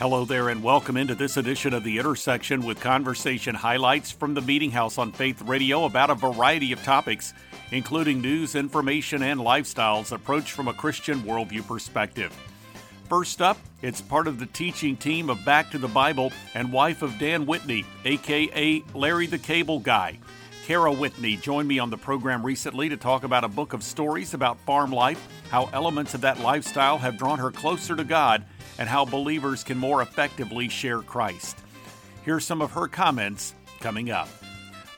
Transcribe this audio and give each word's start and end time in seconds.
Hello 0.00 0.24
there, 0.24 0.48
and 0.48 0.62
welcome 0.62 0.96
into 0.96 1.14
this 1.14 1.36
edition 1.36 1.74
of 1.74 1.84
The 1.84 1.98
Intersection 1.98 2.64
with 2.64 2.80
conversation 2.80 3.54
highlights 3.54 4.10
from 4.10 4.32
the 4.32 4.40
Meeting 4.40 4.70
House 4.70 4.96
on 4.96 5.12
Faith 5.12 5.42
Radio 5.42 5.84
about 5.84 6.08
a 6.08 6.14
variety 6.14 6.72
of 6.72 6.82
topics, 6.82 7.34
including 7.70 8.22
news, 8.22 8.54
information, 8.54 9.22
and 9.22 9.38
lifestyles 9.38 10.10
approached 10.10 10.52
from 10.52 10.68
a 10.68 10.72
Christian 10.72 11.20
worldview 11.20 11.66
perspective. 11.66 12.34
First 13.10 13.42
up, 13.42 13.58
it's 13.82 14.00
part 14.00 14.26
of 14.26 14.38
the 14.38 14.46
teaching 14.46 14.96
team 14.96 15.28
of 15.28 15.44
Back 15.44 15.70
to 15.72 15.78
the 15.78 15.86
Bible 15.86 16.32
and 16.54 16.72
wife 16.72 17.02
of 17.02 17.18
Dan 17.18 17.44
Whitney, 17.44 17.84
aka 18.06 18.82
Larry 18.94 19.26
the 19.26 19.38
Cable 19.38 19.80
Guy. 19.80 20.18
Cara 20.70 20.92
Whitney 20.92 21.34
joined 21.34 21.66
me 21.66 21.80
on 21.80 21.90
the 21.90 21.98
program 21.98 22.46
recently 22.46 22.88
to 22.90 22.96
talk 22.96 23.24
about 23.24 23.42
a 23.42 23.48
book 23.48 23.72
of 23.72 23.82
stories 23.82 24.34
about 24.34 24.56
farm 24.60 24.92
life, 24.92 25.20
how 25.50 25.68
elements 25.72 26.14
of 26.14 26.20
that 26.20 26.38
lifestyle 26.38 26.96
have 26.96 27.18
drawn 27.18 27.40
her 27.40 27.50
closer 27.50 27.96
to 27.96 28.04
God 28.04 28.44
and 28.78 28.88
how 28.88 29.04
believers 29.04 29.64
can 29.64 29.76
more 29.76 30.00
effectively 30.00 30.68
share 30.68 31.00
Christ. 31.00 31.58
Here's 32.24 32.44
some 32.44 32.62
of 32.62 32.70
her 32.70 32.86
comments 32.86 33.52
coming 33.80 34.12
up. 34.12 34.28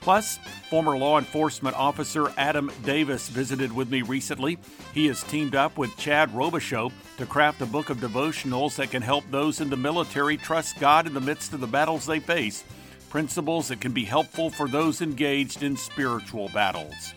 Plus, 0.02 0.37
former 0.69 0.98
law 0.98 1.19
enforcement 1.19 1.74
officer 1.74 2.30
Adam 2.37 2.70
Davis 2.84 3.30
visited 3.30 3.73
with 3.73 3.91
me 3.91 4.02
recently. 4.02 4.59
He 4.93 5.07
has 5.07 5.23
teamed 5.23 5.54
up 5.54 5.79
with 5.79 5.96
Chad 5.96 6.29
Robichaux 6.32 6.93
to 7.16 7.24
craft 7.24 7.62
a 7.62 7.66
book 7.66 7.88
of 7.88 7.96
devotionals 7.96 8.77
that 8.77 8.91
can 8.91 9.01
help 9.01 9.24
those 9.30 9.62
in 9.62 9.70
the 9.70 9.77
military 9.79 10.37
trust 10.37 10.79
God 10.80 11.07
in 11.07 11.15
the 11.15 11.20
midst 11.23 11.54
of 11.54 11.60
the 11.60 11.66
battles 11.66 12.04
they 12.04 12.20
face, 12.20 12.62
principles 13.12 13.69
that 13.69 13.79
can 13.79 13.93
be 13.93 14.07
helpful 14.07 14.48
for 14.48 14.66
those 14.66 15.02
engaged 15.02 15.62
in 15.62 15.77
spiritual 15.77 16.48
battles. 16.55 17.12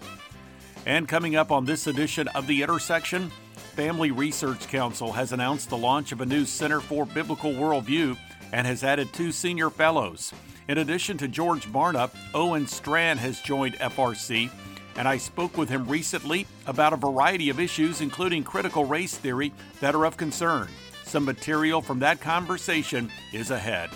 And 0.85 1.08
coming 1.08 1.38
up 1.38 1.54
on 1.54 1.63
this 1.63 1.88
edition 1.88 2.27
of 2.35 2.48
The 2.48 2.63
Intersection, 2.63 3.31
Family 3.77 4.12
Research 4.12 4.68
Council 4.68 5.13
has 5.13 5.31
announced 5.31 5.70
the 5.70 5.77
launch 5.77 6.12
of 6.12 6.20
a 6.20 6.26
new 6.26 6.44
Center 6.44 6.81
for 6.81 7.05
Biblical 7.05 7.54
Worldview 7.54 8.18
and 8.52 8.68
has 8.68 8.84
added 8.84 9.13
two 9.13 9.31
senior 9.31 9.70
fellows. 9.70 10.34
In 10.68 10.80
addition 10.80 11.18
to 11.20 11.30
George 11.30 11.71
Barna, 11.71 12.12
Owen 12.34 12.68
Strachan 12.68 13.18
has 13.18 13.40
joined 13.40 13.76
FRC, 13.76 14.52
and 14.98 15.07
I 15.07 15.15
spoke 15.15 15.57
with 15.57 15.70
him 15.70 15.87
recently 15.87 16.46
about 16.68 16.91
a 16.91 16.98
variety 16.98 17.49
of 17.49 17.62
issues, 17.62 18.02
including 18.02 18.43
critical 18.43 18.84
race 18.84 19.15
theory, 19.15 19.54
that 19.80 19.96
are 19.96 20.05
of 20.05 20.18
concern. 20.18 20.68
Some 21.05 21.24
material 21.24 21.82
from 21.82 21.99
that 21.99 22.20
conversation 22.20 23.09
is 23.32 23.49
ahead. 23.49 23.91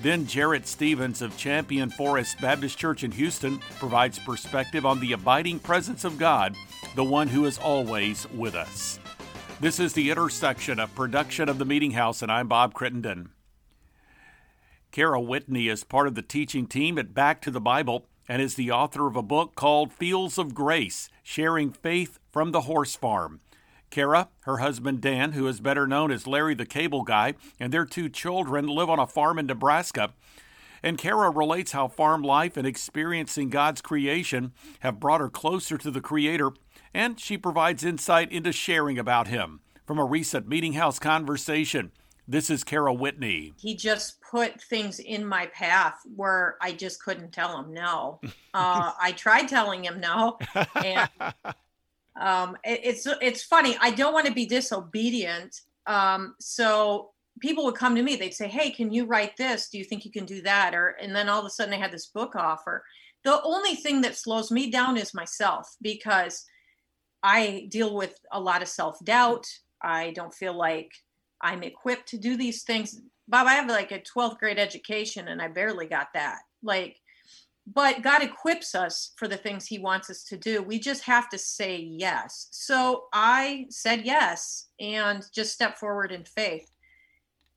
Then 0.00 0.26
Jarrett 0.26 0.66
Stephens 0.66 1.22
of 1.22 1.36
Champion 1.36 1.90
Forest 1.90 2.40
Baptist 2.40 2.78
Church 2.78 3.02
in 3.02 3.10
Houston 3.12 3.60
provides 3.78 4.18
perspective 4.18 4.84
on 4.84 5.00
the 5.00 5.12
abiding 5.12 5.58
presence 5.58 6.04
of 6.04 6.18
God 6.18 6.54
the 6.94 7.04
one 7.04 7.28
who 7.28 7.44
is 7.46 7.58
always 7.58 8.28
with 8.30 8.54
us. 8.54 9.00
This 9.58 9.80
is 9.80 9.94
the 9.94 10.10
intersection 10.10 10.78
of 10.78 10.94
production 10.94 11.48
of 11.48 11.58
the 11.58 11.64
Meeting 11.64 11.92
House, 11.92 12.20
and 12.20 12.30
I'm 12.30 12.46
Bob 12.46 12.74
Crittenden. 12.74 13.30
Cara 14.92 15.20
Whitney 15.20 15.68
is 15.68 15.82
part 15.82 16.06
of 16.06 16.14
the 16.14 16.22
teaching 16.22 16.66
team 16.66 16.98
at 16.98 17.14
Back 17.14 17.40
to 17.42 17.50
the 17.50 17.60
Bible 17.60 18.06
and 18.28 18.42
is 18.42 18.54
the 18.54 18.70
author 18.70 19.06
of 19.06 19.16
a 19.16 19.22
book 19.22 19.54
called 19.54 19.92
Fields 19.92 20.36
of 20.36 20.54
Grace 20.54 21.08
Sharing 21.22 21.70
Faith 21.70 22.18
from 22.30 22.52
the 22.52 22.62
Horse 22.62 22.96
Farm. 22.96 23.40
Cara, 23.96 24.28
her 24.40 24.58
husband 24.58 25.00
Dan, 25.00 25.32
who 25.32 25.48
is 25.48 25.62
better 25.62 25.86
known 25.86 26.10
as 26.10 26.26
Larry 26.26 26.54
the 26.54 26.66
Cable 26.66 27.02
Guy, 27.02 27.32
and 27.58 27.72
their 27.72 27.86
two 27.86 28.10
children 28.10 28.66
live 28.66 28.90
on 28.90 28.98
a 28.98 29.06
farm 29.06 29.38
in 29.38 29.46
Nebraska. 29.46 30.12
And 30.82 30.98
Cara 30.98 31.30
relates 31.30 31.72
how 31.72 31.88
farm 31.88 32.20
life 32.20 32.58
and 32.58 32.66
experiencing 32.66 33.48
God's 33.48 33.80
creation 33.80 34.52
have 34.80 35.00
brought 35.00 35.22
her 35.22 35.30
closer 35.30 35.78
to 35.78 35.90
the 35.90 36.02
Creator 36.02 36.50
and 36.92 37.18
she 37.18 37.38
provides 37.38 37.84
insight 37.84 38.30
into 38.30 38.52
sharing 38.52 38.98
about 38.98 39.28
him 39.28 39.60
from 39.86 39.98
a 39.98 40.04
recent 40.04 40.46
Meeting 40.46 40.74
House 40.74 40.98
conversation. 40.98 41.90
This 42.28 42.50
is 42.50 42.64
Cara 42.64 42.92
Whitney. 42.92 43.54
He 43.56 43.74
just 43.74 44.20
put 44.20 44.60
things 44.60 44.98
in 44.98 45.24
my 45.24 45.46
path 45.46 46.00
where 46.14 46.56
I 46.60 46.72
just 46.72 47.02
couldn't 47.02 47.32
tell 47.32 47.58
him 47.58 47.72
no. 47.72 48.20
Uh, 48.54 48.92
I 48.98 49.12
tried 49.12 49.48
telling 49.48 49.84
him 49.84 50.00
no, 50.00 50.38
and 50.82 51.10
um, 52.20 52.56
it, 52.64 52.80
it's 52.82 53.06
it's 53.20 53.42
funny. 53.42 53.76
I 53.80 53.90
don't 53.90 54.12
want 54.12 54.26
to 54.26 54.32
be 54.32 54.46
disobedient, 54.46 55.60
um, 55.86 56.34
so 56.40 57.10
people 57.40 57.64
would 57.64 57.74
come 57.74 57.94
to 57.94 58.02
me. 58.02 58.16
They'd 58.16 58.34
say, 58.34 58.48
"Hey, 58.48 58.70
can 58.70 58.92
you 58.92 59.04
write 59.06 59.36
this? 59.36 59.68
Do 59.68 59.78
you 59.78 59.84
think 59.84 60.04
you 60.04 60.10
can 60.10 60.24
do 60.24 60.42
that?" 60.42 60.74
Or 60.74 60.96
and 61.00 61.14
then 61.14 61.28
all 61.28 61.40
of 61.40 61.46
a 61.46 61.50
sudden, 61.50 61.74
I 61.74 61.78
had 61.78 61.92
this 61.92 62.06
book 62.06 62.34
offer. 62.36 62.84
The 63.24 63.42
only 63.42 63.74
thing 63.74 64.02
that 64.02 64.16
slows 64.16 64.50
me 64.50 64.70
down 64.70 64.96
is 64.96 65.12
myself 65.12 65.76
because 65.82 66.46
I 67.22 67.66
deal 67.70 67.94
with 67.94 68.18
a 68.30 68.40
lot 68.40 68.62
of 68.62 68.68
self 68.68 69.04
doubt. 69.04 69.46
I 69.82 70.12
don't 70.12 70.32
feel 70.32 70.54
like 70.54 70.92
I'm 71.40 71.62
equipped 71.62 72.08
to 72.10 72.18
do 72.18 72.36
these 72.36 72.62
things. 72.62 73.00
Bob, 73.28 73.46
I 73.46 73.54
have 73.54 73.68
like 73.68 73.92
a 73.92 74.00
12th 74.00 74.38
grade 74.38 74.58
education 74.58 75.28
and 75.28 75.42
I 75.42 75.48
barely 75.48 75.86
got 75.86 76.08
that. 76.14 76.38
Like, 76.62 77.00
but 77.66 78.02
God 78.02 78.22
equips 78.22 78.74
us 78.74 79.12
for 79.16 79.26
the 79.26 79.36
things 79.36 79.66
He 79.66 79.78
wants 79.78 80.08
us 80.08 80.22
to 80.24 80.36
do. 80.36 80.62
We 80.62 80.78
just 80.78 81.02
have 81.04 81.28
to 81.30 81.38
say 81.38 81.76
yes. 81.76 82.48
So 82.52 83.06
I 83.12 83.66
said 83.70 84.04
yes 84.04 84.68
and 84.78 85.24
just 85.34 85.52
step 85.52 85.76
forward 85.76 86.12
in 86.12 86.24
faith. 86.24 86.70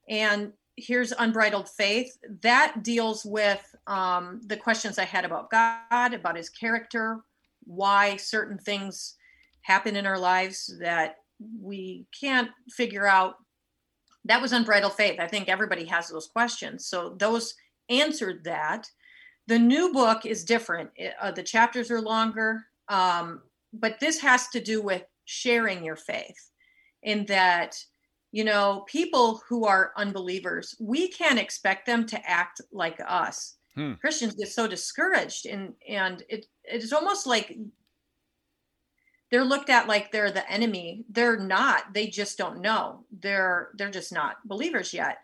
And 0.09 0.53
here's 0.75 1.11
Unbridled 1.11 1.69
Faith. 1.69 2.17
That 2.41 2.83
deals 2.83 3.23
with 3.23 3.63
um, 3.85 4.41
the 4.45 4.57
questions 4.57 4.97
I 4.97 5.05
had 5.05 5.25
about 5.25 5.51
God, 5.51 6.13
about 6.13 6.37
His 6.37 6.49
character, 6.49 7.19
why 7.65 8.17
certain 8.17 8.57
things 8.57 9.15
happen 9.61 9.95
in 9.95 10.07
our 10.07 10.17
lives 10.17 10.73
that 10.79 11.17
we 11.61 12.05
can't 12.19 12.49
figure 12.69 13.05
out 13.05 13.35
that 14.25 14.41
was 14.41 14.51
unbridled 14.51 14.93
faith 14.93 15.19
i 15.19 15.27
think 15.27 15.47
everybody 15.47 15.85
has 15.85 16.09
those 16.09 16.27
questions 16.27 16.85
so 16.85 17.15
those 17.19 17.53
answered 17.89 18.43
that 18.43 18.85
the 19.49 19.59
new 19.59 19.91
book 19.91 20.25
is 20.25 20.45
different. 20.45 20.89
Uh, 21.19 21.31
the 21.31 21.43
chapters 21.43 21.91
are 21.91 22.01
longer 22.01 22.63
um, 22.89 23.41
but 23.73 23.99
this 23.99 24.19
has 24.19 24.47
to 24.49 24.59
do 24.59 24.81
with 24.81 25.03
sharing 25.25 25.83
your 25.83 25.95
faith 25.95 26.49
in 27.03 27.25
that 27.27 27.75
you 28.31 28.43
know 28.43 28.83
people 28.87 29.41
who 29.47 29.65
are 29.65 29.93
unbelievers 29.95 30.75
we 30.79 31.07
can't 31.07 31.39
expect 31.39 31.85
them 31.85 32.05
to 32.05 32.29
act 32.29 32.61
like 32.71 32.99
us. 33.07 33.55
Hmm. 33.75 33.93
christians 34.01 34.33
get 34.33 34.47
so 34.49 34.67
discouraged 34.67 35.45
and 35.45 35.73
and 35.87 36.23
it 36.27 36.47
it's 36.63 36.91
almost 36.91 37.27
like 37.27 37.55
they're 39.29 39.45
looked 39.45 39.69
at 39.69 39.87
like 39.87 40.11
they're 40.11 40.31
the 40.31 40.51
enemy. 40.51 41.05
They're 41.07 41.39
not. 41.39 41.93
They 41.93 42.07
just 42.07 42.35
don't 42.35 42.61
know. 42.61 43.05
They're 43.11 43.69
they're 43.75 43.91
just 43.91 44.11
not 44.11 44.37
believers 44.47 44.91
yet 44.91 45.19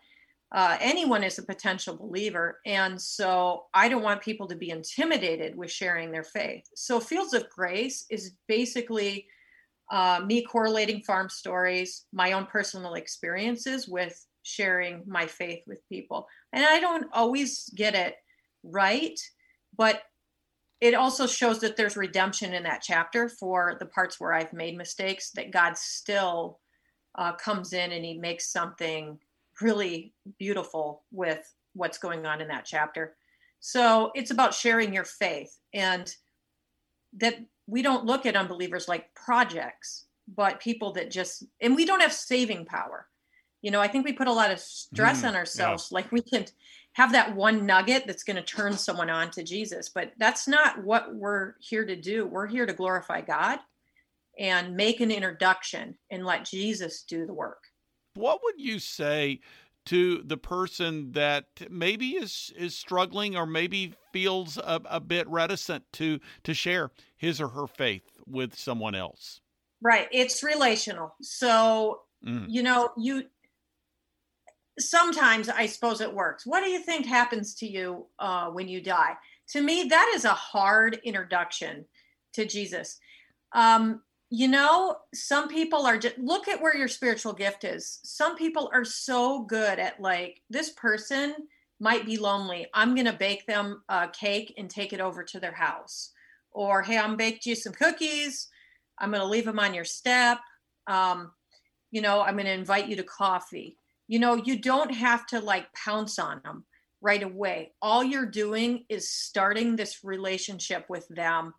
uh, 0.55 0.77
anyone 0.79 1.23
is 1.23 1.37
a 1.37 1.43
potential 1.43 1.95
believer 1.95 2.59
and 2.65 2.99
so 2.99 3.65
i 3.73 3.87
don't 3.87 4.01
want 4.01 4.21
people 4.21 4.47
to 4.47 4.55
be 4.55 4.69
intimidated 4.69 5.55
with 5.55 5.69
sharing 5.69 6.11
their 6.11 6.23
faith. 6.23 6.63
So 6.75 6.99
fields 6.99 7.33
of 7.33 7.49
grace 7.49 8.05
is 8.09 8.33
basically 8.47 9.27
uh, 9.91 10.21
me 10.25 10.43
correlating 10.43 11.01
farm 11.01 11.29
stories 11.29 12.05
my 12.11 12.31
own 12.31 12.45
personal 12.47 12.95
experiences 12.95 13.87
with 13.87 14.25
sharing 14.41 15.03
my 15.05 15.27
faith 15.27 15.61
with 15.67 15.87
people. 15.89 16.27
And 16.53 16.65
i 16.65 16.79
don't 16.79 17.07
always 17.13 17.69
get 17.75 17.93
it 17.93 18.15
right 18.63 19.19
but 19.77 20.01
it 20.81 20.93
also 20.93 21.25
shows 21.25 21.59
that 21.59 21.77
there's 21.77 21.95
redemption 21.97 22.53
in 22.53 22.63
that 22.63 22.83
chapter 22.83 23.29
for 23.29 23.77
the 23.79 23.85
parts 23.85 24.19
where 24.19 24.33
I've 24.33 24.53
made 24.53 24.77
mistakes, 24.77 25.31
that 25.31 25.51
God 25.51 25.77
still 25.77 26.59
uh, 27.17 27.33
comes 27.33 27.73
in 27.73 27.91
and 27.91 28.03
he 28.03 28.17
makes 28.17 28.51
something 28.51 29.17
really 29.61 30.13
beautiful 30.39 31.03
with 31.11 31.53
what's 31.73 31.97
going 31.97 32.25
on 32.25 32.41
in 32.41 32.47
that 32.47 32.65
chapter. 32.65 33.15
So 33.59 34.11
it's 34.15 34.31
about 34.31 34.53
sharing 34.53 34.93
your 34.93 35.03
faith 35.03 35.57
and 35.73 36.13
that 37.17 37.35
we 37.67 37.81
don't 37.81 38.05
look 38.05 38.25
at 38.25 38.35
unbelievers 38.35 38.87
like 38.87 39.13
projects, 39.15 40.05
but 40.27 40.59
people 40.59 40.93
that 40.93 41.11
just, 41.11 41.43
and 41.61 41.75
we 41.75 41.85
don't 41.85 42.01
have 42.01 42.13
saving 42.13 42.65
power. 42.65 43.07
You 43.61 43.71
know, 43.71 43.81
I 43.81 43.87
think 43.87 44.05
we 44.05 44.13
put 44.13 44.27
a 44.27 44.33
lot 44.33 44.51
of 44.51 44.59
stress 44.59 45.23
mm, 45.23 45.29
on 45.29 45.35
ourselves. 45.35 45.89
Yeah. 45.89 45.95
Like 45.95 46.11
we 46.11 46.21
can 46.21 46.45
have 46.93 47.11
that 47.13 47.35
one 47.35 47.65
nugget 47.65 48.05
that's 48.05 48.23
going 48.23 48.35
to 48.35 48.43
turn 48.43 48.73
someone 48.73 49.09
on 49.09 49.31
to 49.31 49.43
Jesus. 49.43 49.89
But 49.89 50.13
that's 50.17 50.47
not 50.47 50.83
what 50.83 51.15
we're 51.15 51.55
here 51.59 51.85
to 51.85 51.95
do. 51.95 52.27
We're 52.27 52.47
here 52.47 52.65
to 52.65 52.73
glorify 52.73 53.21
God 53.21 53.59
and 54.37 54.75
make 54.75 55.01
an 55.01 55.11
introduction 55.11 55.97
and 56.11 56.25
let 56.25 56.45
Jesus 56.45 57.03
do 57.03 57.25
the 57.25 57.33
work. 57.33 57.63
What 58.15 58.41
would 58.43 58.59
you 58.59 58.79
say 58.79 59.39
to 59.85 60.23
the 60.23 60.37
person 60.37 61.11
that 61.11 61.45
maybe 61.69 62.11
is 62.11 62.51
is 62.57 62.75
struggling 62.75 63.35
or 63.35 63.45
maybe 63.45 63.93
feels 64.11 64.57
a, 64.57 64.81
a 64.89 64.99
bit 64.99 65.27
reticent 65.27 65.83
to 65.93 66.19
to 66.43 66.53
share 66.53 66.91
his 67.15 67.39
or 67.39 67.49
her 67.49 67.67
faith 67.67 68.09
with 68.25 68.57
someone 68.57 68.95
else? 68.95 69.41
Right, 69.81 70.07
it's 70.11 70.43
relational. 70.43 71.15
So, 71.21 72.01
mm. 72.25 72.45
you 72.47 72.63
know, 72.63 72.91
you 72.97 73.25
sometimes 74.79 75.49
I 75.49 75.67
suppose 75.67 76.01
it 76.01 76.13
works. 76.13 76.45
What 76.45 76.63
do 76.63 76.69
you 76.69 76.79
think 76.79 77.05
happens 77.05 77.55
to 77.55 77.67
you 77.67 78.07
uh, 78.19 78.49
when 78.49 78.67
you 78.67 78.81
die? 78.81 79.15
To 79.49 79.61
me, 79.61 79.83
that 79.83 80.11
is 80.15 80.25
a 80.25 80.33
hard 80.33 80.99
introduction 81.03 81.85
to 82.33 82.45
Jesus. 82.45 82.99
Um, 83.53 84.01
you 84.29 84.47
know, 84.47 84.97
some 85.13 85.47
people 85.47 85.85
are 85.85 85.97
just 85.97 86.17
look 86.17 86.47
at 86.47 86.61
where 86.61 86.75
your 86.75 86.87
spiritual 86.87 87.33
gift 87.33 87.63
is. 87.63 87.99
Some 88.03 88.35
people 88.35 88.69
are 88.73 88.83
so 88.83 89.43
good 89.43 89.79
at 89.79 89.99
like 89.99 90.41
this 90.49 90.71
person 90.71 91.35
might 91.79 92.05
be 92.05 92.17
lonely. 92.17 92.67
I'm 92.73 92.95
going 92.95 93.05
to 93.05 93.13
bake 93.13 93.45
them 93.45 93.83
a 93.89 94.07
cake 94.07 94.53
and 94.57 94.69
take 94.69 94.93
it 94.93 95.01
over 95.01 95.23
to 95.23 95.39
their 95.39 95.53
house. 95.53 96.11
Or, 96.51 96.81
hey, 96.81 96.97
I'm 96.97 97.17
baked 97.17 97.45
you 97.45 97.53
some 97.53 97.73
cookies. 97.73 98.47
I'm 98.97 99.11
going 99.11 99.21
to 99.21 99.27
leave 99.27 99.45
them 99.45 99.59
on 99.59 99.73
your 99.73 99.85
step. 99.85 100.39
Um, 100.87 101.31
you 101.91 102.01
know, 102.01 102.21
I'm 102.21 102.35
going 102.35 102.45
to 102.45 102.53
invite 102.53 102.87
you 102.87 102.95
to 102.95 103.03
coffee. 103.03 103.77
You 104.07 104.19
know, 104.19 104.35
you 104.35 104.59
don't 104.59 104.93
have 104.93 105.25
to 105.27 105.39
like 105.39 105.71
pounce 105.73 106.17
on 106.17 106.41
them 106.43 106.65
right 107.01 107.23
away. 107.23 107.73
All 107.81 108.03
you're 108.03 108.25
doing 108.25 108.85
is 108.89 109.11
starting 109.11 109.75
this 109.75 110.03
relationship 110.03 110.85
with 110.89 111.07
them 111.09 111.53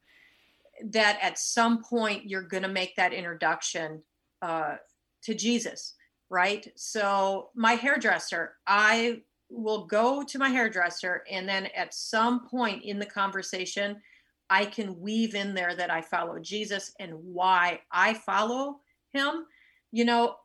that 0.85 1.19
at 1.23 1.39
some 1.39 1.83
point 1.83 2.29
you're 2.29 2.43
going 2.43 2.63
to 2.63 2.69
make 2.69 2.97
that 2.97 3.13
introduction 3.13 4.03
uh, 4.43 4.77
to 5.23 5.35
Jesus, 5.35 5.95
right? 6.31 6.71
So, 6.77 7.51
my 7.55 7.73
hairdresser, 7.75 8.55
I 8.67 9.23
will 9.51 9.87
go 9.87 10.23
to 10.25 10.39
my 10.39 10.49
hairdresser, 10.49 11.23
and 11.31 11.49
then 11.49 11.69
at 11.77 11.95
some 11.95 12.47
point 12.47 12.85
in 12.85 12.99
the 12.99 13.07
conversation, 13.07 14.01
I 14.49 14.65
can 14.65 15.01
weave 15.01 15.35
in 15.35 15.55
there 15.55 15.75
that 15.75 15.91
I 15.91 16.03
follow 16.03 16.39
Jesus 16.39 16.93
and 17.01 17.13
why 17.15 17.81
I 17.91 18.15
follow 18.15 18.81
him, 19.13 19.47
you 19.93 20.05
know, 20.05 20.37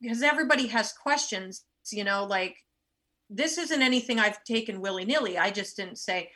because 0.00 0.22
everybody 0.22 0.66
has 0.68 0.92
questions, 0.92 1.64
you 1.90 2.04
know, 2.04 2.24
like 2.24 2.56
this 3.30 3.58
isn't 3.58 3.82
anything 3.82 4.18
I've 4.18 4.42
taken 4.44 4.80
willy 4.80 5.04
nilly. 5.04 5.38
I 5.38 5.50
just 5.50 5.76
didn't 5.76 5.98
say, 5.98 6.30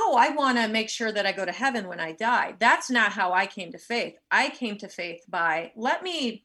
oh, 0.00 0.16
I 0.16 0.30
want 0.30 0.58
to 0.58 0.68
make 0.68 0.88
sure 0.88 1.10
that 1.10 1.26
I 1.26 1.32
go 1.32 1.44
to 1.44 1.52
heaven 1.52 1.88
when 1.88 1.98
I 1.98 2.12
die. 2.12 2.54
That's 2.60 2.88
not 2.88 3.12
how 3.12 3.32
I 3.32 3.46
came 3.46 3.72
to 3.72 3.78
faith. 3.78 4.14
I 4.30 4.50
came 4.50 4.78
to 4.78 4.88
faith 4.88 5.24
by 5.28 5.72
let 5.74 6.02
me 6.04 6.44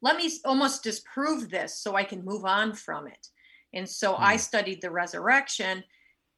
let 0.00 0.16
me 0.16 0.30
almost 0.44 0.82
disprove 0.82 1.50
this 1.50 1.74
so 1.80 1.94
I 1.94 2.04
can 2.04 2.24
move 2.24 2.44
on 2.44 2.72
from 2.72 3.06
it. 3.08 3.28
And 3.74 3.88
so 3.88 4.14
mm. 4.14 4.20
I 4.20 4.36
studied 4.36 4.80
the 4.80 4.90
resurrection 4.90 5.84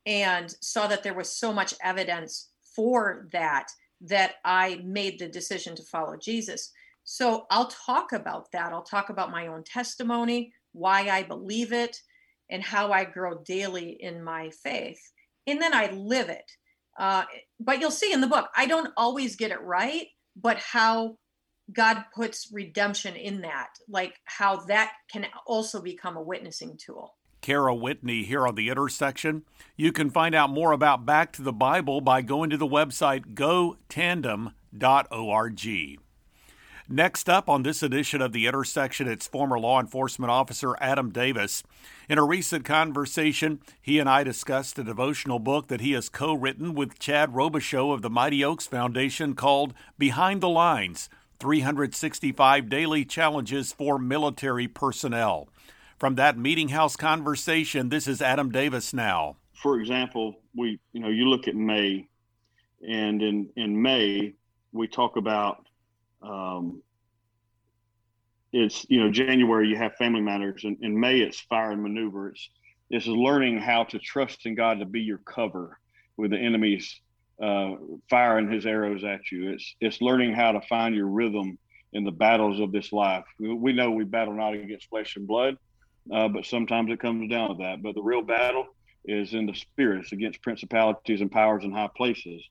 and 0.06 0.50
saw 0.60 0.86
that 0.86 1.02
there 1.02 1.14
was 1.14 1.30
so 1.30 1.52
much 1.52 1.74
evidence 1.82 2.48
for 2.74 3.28
that 3.32 3.68
that 4.00 4.36
I 4.44 4.80
made 4.82 5.18
the 5.18 5.28
decision 5.28 5.76
to 5.76 5.82
follow 5.82 6.16
Jesus. 6.16 6.72
So 7.04 7.46
I'll 7.50 7.68
talk 7.68 8.12
about 8.12 8.50
that. 8.52 8.72
I'll 8.72 8.82
talk 8.82 9.10
about 9.10 9.30
my 9.30 9.48
own 9.48 9.62
testimony, 9.62 10.54
why 10.72 11.08
I 11.08 11.22
believe 11.22 11.72
it, 11.72 12.00
and 12.48 12.62
how 12.62 12.92
I 12.92 13.04
grow 13.04 13.42
daily 13.44 13.98
in 14.00 14.24
my 14.24 14.50
faith. 14.62 15.12
And 15.50 15.60
then 15.60 15.74
I 15.74 15.90
live 15.90 16.28
it. 16.28 16.50
Uh, 16.98 17.24
but 17.58 17.80
you'll 17.80 17.90
see 17.90 18.12
in 18.12 18.20
the 18.20 18.26
book, 18.26 18.48
I 18.56 18.66
don't 18.66 18.92
always 18.96 19.36
get 19.36 19.50
it 19.50 19.62
right, 19.62 20.06
but 20.36 20.58
how 20.58 21.16
God 21.72 22.04
puts 22.14 22.50
redemption 22.52 23.16
in 23.16 23.42
that, 23.42 23.68
like 23.88 24.14
how 24.24 24.64
that 24.66 24.92
can 25.10 25.26
also 25.46 25.80
become 25.80 26.16
a 26.16 26.22
witnessing 26.22 26.78
tool. 26.84 27.14
Cara 27.40 27.74
Whitney 27.74 28.24
here 28.24 28.46
on 28.46 28.54
The 28.54 28.68
Intersection. 28.68 29.44
You 29.76 29.92
can 29.92 30.10
find 30.10 30.34
out 30.34 30.50
more 30.50 30.72
about 30.72 31.06
Back 31.06 31.32
to 31.34 31.42
the 31.42 31.52
Bible 31.52 32.00
by 32.02 32.22
going 32.22 32.50
to 32.50 32.56
the 32.56 32.66
website 32.66 33.34
gotandem.org. 33.34 34.50
Next 36.92 37.28
up 37.28 37.48
on 37.48 37.62
this 37.62 37.84
edition 37.84 38.20
of 38.20 38.32
The 38.32 38.48
Intersection, 38.48 39.06
it's 39.06 39.28
former 39.28 39.60
law 39.60 39.78
enforcement 39.78 40.32
officer 40.32 40.74
Adam 40.80 41.10
Davis. 41.10 41.62
In 42.08 42.18
a 42.18 42.24
recent 42.24 42.64
conversation, 42.64 43.60
he 43.80 44.00
and 44.00 44.08
I 44.08 44.24
discussed 44.24 44.76
a 44.76 44.82
devotional 44.82 45.38
book 45.38 45.68
that 45.68 45.80
he 45.80 45.92
has 45.92 46.08
co 46.08 46.34
written 46.34 46.74
with 46.74 46.98
Chad 46.98 47.30
Robichaux 47.30 47.94
of 47.94 48.02
the 48.02 48.10
Mighty 48.10 48.44
Oaks 48.44 48.66
Foundation 48.66 49.36
called 49.36 49.72
Behind 49.98 50.40
the 50.40 50.48
Lines 50.48 51.08
365 51.38 52.68
Daily 52.68 53.04
Challenges 53.04 53.70
for 53.70 53.96
Military 53.96 54.66
Personnel. 54.66 55.48
From 55.96 56.16
that 56.16 56.36
meeting 56.36 56.70
house 56.70 56.96
conversation, 56.96 57.90
this 57.90 58.08
is 58.08 58.20
Adam 58.20 58.50
Davis 58.50 58.92
now. 58.92 59.36
For 59.54 59.78
example, 59.78 60.40
we 60.56 60.80
you 60.92 60.98
know 60.98 61.08
you 61.08 61.26
look 61.26 61.46
at 61.46 61.54
May, 61.54 62.08
and 62.84 63.22
in 63.22 63.48
in 63.54 63.80
May 63.80 64.34
we 64.72 64.88
talk 64.88 65.16
about 65.16 65.66
um, 66.22 66.82
it's 68.52 68.84
you 68.88 69.00
know 69.00 69.10
January 69.10 69.68
you 69.68 69.76
have 69.76 69.94
family 69.96 70.20
matters, 70.20 70.64
and 70.64 70.76
in 70.82 70.98
May 70.98 71.20
it's 71.20 71.40
fire 71.40 71.70
and 71.70 71.82
maneuver. 71.82 72.30
It's 72.30 72.50
is 72.90 73.06
learning 73.06 73.58
how 73.58 73.84
to 73.84 73.98
trust 73.98 74.46
in 74.46 74.54
God 74.54 74.80
to 74.80 74.84
be 74.84 75.00
your 75.00 75.18
cover 75.18 75.78
with 76.16 76.32
the 76.32 76.38
enemy's 76.38 77.00
uh, 77.40 77.74
firing 78.08 78.50
his 78.50 78.66
arrows 78.66 79.04
at 79.04 79.30
you. 79.30 79.50
It's 79.50 79.76
it's 79.80 80.00
learning 80.00 80.34
how 80.34 80.52
to 80.52 80.60
find 80.62 80.94
your 80.94 81.06
rhythm 81.06 81.58
in 81.92 82.04
the 82.04 82.10
battles 82.10 82.60
of 82.60 82.72
this 82.72 82.92
life. 82.92 83.24
We, 83.38 83.54
we 83.54 83.72
know 83.72 83.90
we 83.90 84.04
battle 84.04 84.34
not 84.34 84.54
against 84.54 84.88
flesh 84.88 85.16
and 85.16 85.26
blood, 85.26 85.56
uh, 86.12 86.28
but 86.28 86.46
sometimes 86.46 86.90
it 86.90 87.00
comes 87.00 87.30
down 87.30 87.50
to 87.50 87.54
that. 87.62 87.82
But 87.82 87.94
the 87.94 88.02
real 88.02 88.22
battle 88.22 88.66
is 89.04 89.34
in 89.34 89.46
the 89.46 89.54
spirits 89.54 90.12
against 90.12 90.42
principalities 90.42 91.20
and 91.20 91.30
powers 91.30 91.64
in 91.64 91.72
high 91.72 91.88
places. 91.96 92.42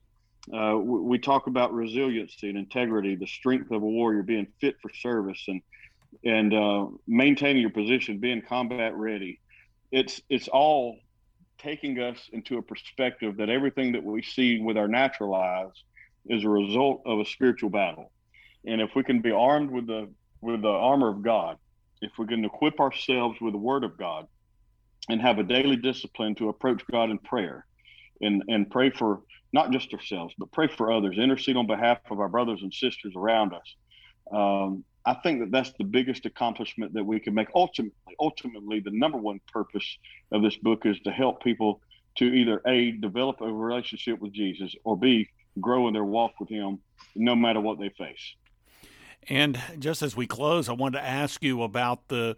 Uh, 0.52 0.76
we, 0.78 1.18
talk 1.18 1.46
about 1.46 1.72
resiliency 1.74 2.48
and 2.48 2.56
integrity, 2.56 3.14
the 3.14 3.26
strength 3.26 3.70
of 3.70 3.82
a 3.82 3.86
warrior, 3.86 4.22
being 4.22 4.46
fit 4.60 4.76
for 4.80 4.90
service, 4.94 5.42
and 5.48 5.60
and 6.24 6.54
uh, 6.54 6.86
maintaining 7.06 7.60
your 7.60 7.70
position, 7.70 8.18
being 8.18 8.42
combat 8.42 8.94
ready. 8.96 9.38
It's 9.92 10.20
it's 10.30 10.48
all 10.48 10.98
taking 11.58 11.98
us 12.00 12.18
into 12.32 12.56
a 12.56 12.62
perspective 12.62 13.36
that 13.36 13.50
everything 13.50 13.92
that 13.92 14.02
we 14.02 14.22
see 14.22 14.60
with 14.60 14.76
our 14.76 14.88
natural 14.88 15.34
eyes 15.34 15.72
is 16.26 16.42
a 16.44 16.48
result 16.48 17.02
of 17.04 17.20
a 17.20 17.26
spiritual 17.26 17.70
battle. 17.70 18.10
And 18.66 18.80
if 18.80 18.94
we 18.94 19.04
can 19.04 19.20
be 19.20 19.30
armed 19.30 19.70
with 19.70 19.86
the 19.86 20.08
with 20.40 20.62
the 20.62 20.68
armor 20.68 21.08
of 21.08 21.22
God, 21.22 21.58
if 22.00 22.12
we 22.18 22.26
can 22.26 22.44
equip 22.44 22.80
ourselves 22.80 23.38
with 23.40 23.52
the 23.52 23.58
word 23.58 23.84
of 23.84 23.98
God 23.98 24.26
and 25.08 25.20
have 25.20 25.38
a 25.38 25.42
daily 25.42 25.76
discipline 25.76 26.34
to 26.36 26.48
approach 26.48 26.82
God 26.90 27.10
in 27.10 27.18
prayer 27.18 27.66
and, 28.20 28.42
and 28.48 28.70
pray 28.70 28.90
for 28.90 29.20
not 29.52 29.70
just 29.70 29.92
ourselves, 29.92 30.34
but 30.38 30.50
pray 30.52 30.68
for 30.68 30.92
others, 30.92 31.18
intercede 31.18 31.56
on 31.56 31.66
behalf 31.66 31.98
of 32.10 32.20
our 32.20 32.28
brothers 32.28 32.62
and 32.62 32.72
sisters 32.72 33.14
around 33.16 33.52
us. 33.52 33.76
Um, 34.32 34.84
I 35.04 35.14
think 35.14 35.40
that 35.40 35.50
that's 35.50 35.72
the 35.78 35.84
biggest 35.84 36.26
accomplishment 36.26 36.92
that 36.94 37.04
we 37.04 37.20
can 37.20 37.34
make. 37.34 37.48
Ultimately, 37.54 38.14
ultimately, 38.20 38.80
the 38.80 38.90
number 38.92 39.18
one 39.18 39.40
purpose 39.52 39.98
of 40.30 40.42
this 40.42 40.56
book 40.56 40.84
is 40.84 41.00
to 41.00 41.10
help 41.10 41.42
people 41.42 41.80
to 42.16 42.24
either 42.24 42.60
a 42.66 42.92
develop 42.92 43.40
a 43.40 43.52
relationship 43.52 44.20
with 44.20 44.32
Jesus 44.32 44.74
or 44.84 44.96
b 44.96 45.28
grow 45.60 45.88
in 45.88 45.94
their 45.94 46.04
walk 46.04 46.38
with 46.38 46.48
Him, 46.48 46.78
no 47.16 47.34
matter 47.34 47.60
what 47.60 47.78
they 47.78 47.88
face. 47.90 48.34
And 49.28 49.60
just 49.78 50.02
as 50.02 50.16
we 50.16 50.26
close, 50.26 50.68
I 50.68 50.72
wanted 50.72 50.98
to 50.98 51.04
ask 51.04 51.42
you 51.42 51.62
about 51.62 52.08
the 52.08 52.36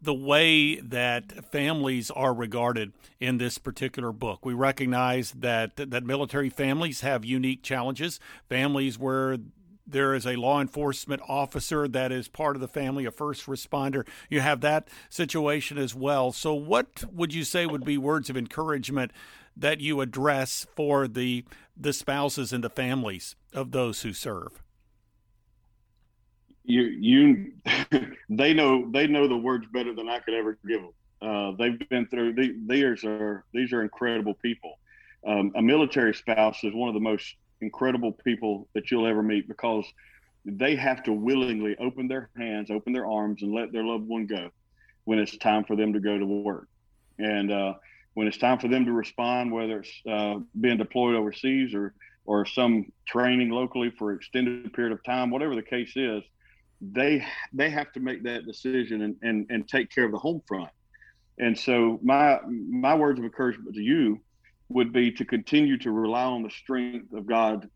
the 0.00 0.14
way 0.14 0.76
that 0.80 1.44
families 1.50 2.10
are 2.10 2.34
regarded 2.34 2.92
in 3.20 3.38
this 3.38 3.58
particular 3.58 4.12
book. 4.12 4.44
We 4.44 4.54
recognize 4.54 5.32
that 5.32 5.76
that 5.76 6.04
military 6.04 6.50
families 6.50 7.00
have 7.00 7.24
unique 7.24 7.62
challenges. 7.62 8.20
Families 8.48 8.98
where 8.98 9.38
there 9.86 10.14
is 10.14 10.26
a 10.26 10.36
law 10.36 10.60
enforcement 10.60 11.22
officer 11.28 11.88
that 11.88 12.12
is 12.12 12.28
part 12.28 12.56
of 12.56 12.60
the 12.60 12.68
family, 12.68 13.04
a 13.04 13.10
first 13.10 13.46
responder. 13.46 14.06
You 14.28 14.40
have 14.40 14.60
that 14.60 14.88
situation 15.08 15.78
as 15.78 15.94
well. 15.94 16.32
So, 16.32 16.54
what 16.54 17.04
would 17.12 17.34
you 17.34 17.44
say 17.44 17.66
would 17.66 17.84
be 17.84 17.98
words 17.98 18.30
of 18.30 18.36
encouragement 18.36 19.12
that 19.56 19.80
you 19.80 20.00
address 20.00 20.66
for 20.74 21.06
the 21.06 21.44
the 21.76 21.92
spouses 21.92 22.52
and 22.52 22.62
the 22.62 22.70
families 22.70 23.36
of 23.52 23.72
those 23.72 24.02
who 24.02 24.12
serve? 24.12 24.62
You 26.64 26.82
you 26.82 27.52
they 28.28 28.54
know 28.54 28.90
they 28.90 29.06
know 29.06 29.28
the 29.28 29.36
words 29.36 29.66
better 29.72 29.94
than 29.94 30.08
I 30.08 30.18
could 30.20 30.34
ever 30.34 30.58
give 30.66 30.80
them. 30.80 30.92
Uh, 31.20 31.52
they've 31.56 31.88
been 31.88 32.06
through 32.06 32.34
these 32.34 33.04
are 33.04 33.44
these 33.52 33.72
are 33.72 33.82
incredible 33.82 34.34
people. 34.34 34.78
Um, 35.26 35.52
a 35.54 35.62
military 35.62 36.14
spouse 36.14 36.64
is 36.64 36.74
one 36.74 36.88
of 36.88 36.94
the 36.94 37.00
most 37.00 37.36
incredible 37.60 38.12
people 38.12 38.68
that 38.74 38.90
you'll 38.90 39.06
ever 39.06 39.22
meet 39.22 39.46
because 39.46 39.86
they 40.44 40.74
have 40.74 41.04
to 41.04 41.12
willingly 41.12 41.76
open 41.78 42.08
their 42.08 42.28
hands, 42.36 42.70
open 42.70 42.92
their 42.92 43.06
arms, 43.06 43.42
and 43.42 43.52
let 43.52 43.70
their 43.72 43.84
loved 43.84 44.08
one 44.08 44.26
go 44.26 44.50
when 45.04 45.18
it's 45.18 45.36
time 45.36 45.64
for 45.64 45.76
them 45.76 45.92
to 45.92 46.00
go 46.00 46.18
to 46.18 46.26
work. 46.26 46.68
And 47.18 47.52
uh, 47.52 47.74
when 48.14 48.26
it's 48.26 48.38
time 48.38 48.58
for 48.58 48.66
them 48.68 48.84
to 48.84 48.92
respond, 48.92 49.52
whether 49.52 49.80
it's 49.80 49.92
uh, 50.08 50.40
being 50.60 50.78
deployed 50.78 51.14
overseas 51.14 51.74
or 51.74 51.94
or 52.24 52.46
some 52.46 52.92
training 53.06 53.50
locally 53.50 53.90
for 53.98 54.12
extended 54.12 54.72
period 54.72 54.92
of 54.92 55.02
time, 55.02 55.30
whatever 55.30 55.56
the 55.56 55.62
case 55.62 55.92
is, 55.96 56.22
they 56.90 57.24
they 57.52 57.70
have 57.70 57.92
to 57.92 58.00
make 58.00 58.24
that 58.24 58.44
decision 58.44 59.02
and, 59.02 59.16
and 59.22 59.46
and 59.50 59.68
take 59.68 59.90
care 59.90 60.04
of 60.04 60.12
the 60.12 60.18
home 60.18 60.42
front. 60.46 60.70
And 61.38 61.56
so 61.56 62.00
my 62.02 62.40
my 62.46 62.94
words 62.94 63.18
of 63.18 63.24
encouragement 63.24 63.74
to 63.76 63.82
you 63.82 64.20
would 64.68 64.92
be 64.92 65.12
to 65.12 65.24
continue 65.24 65.78
to 65.78 65.92
rely 65.92 66.24
on 66.24 66.42
the 66.42 66.50
strength 66.50 67.12
of 67.12 67.26
God 67.26 67.68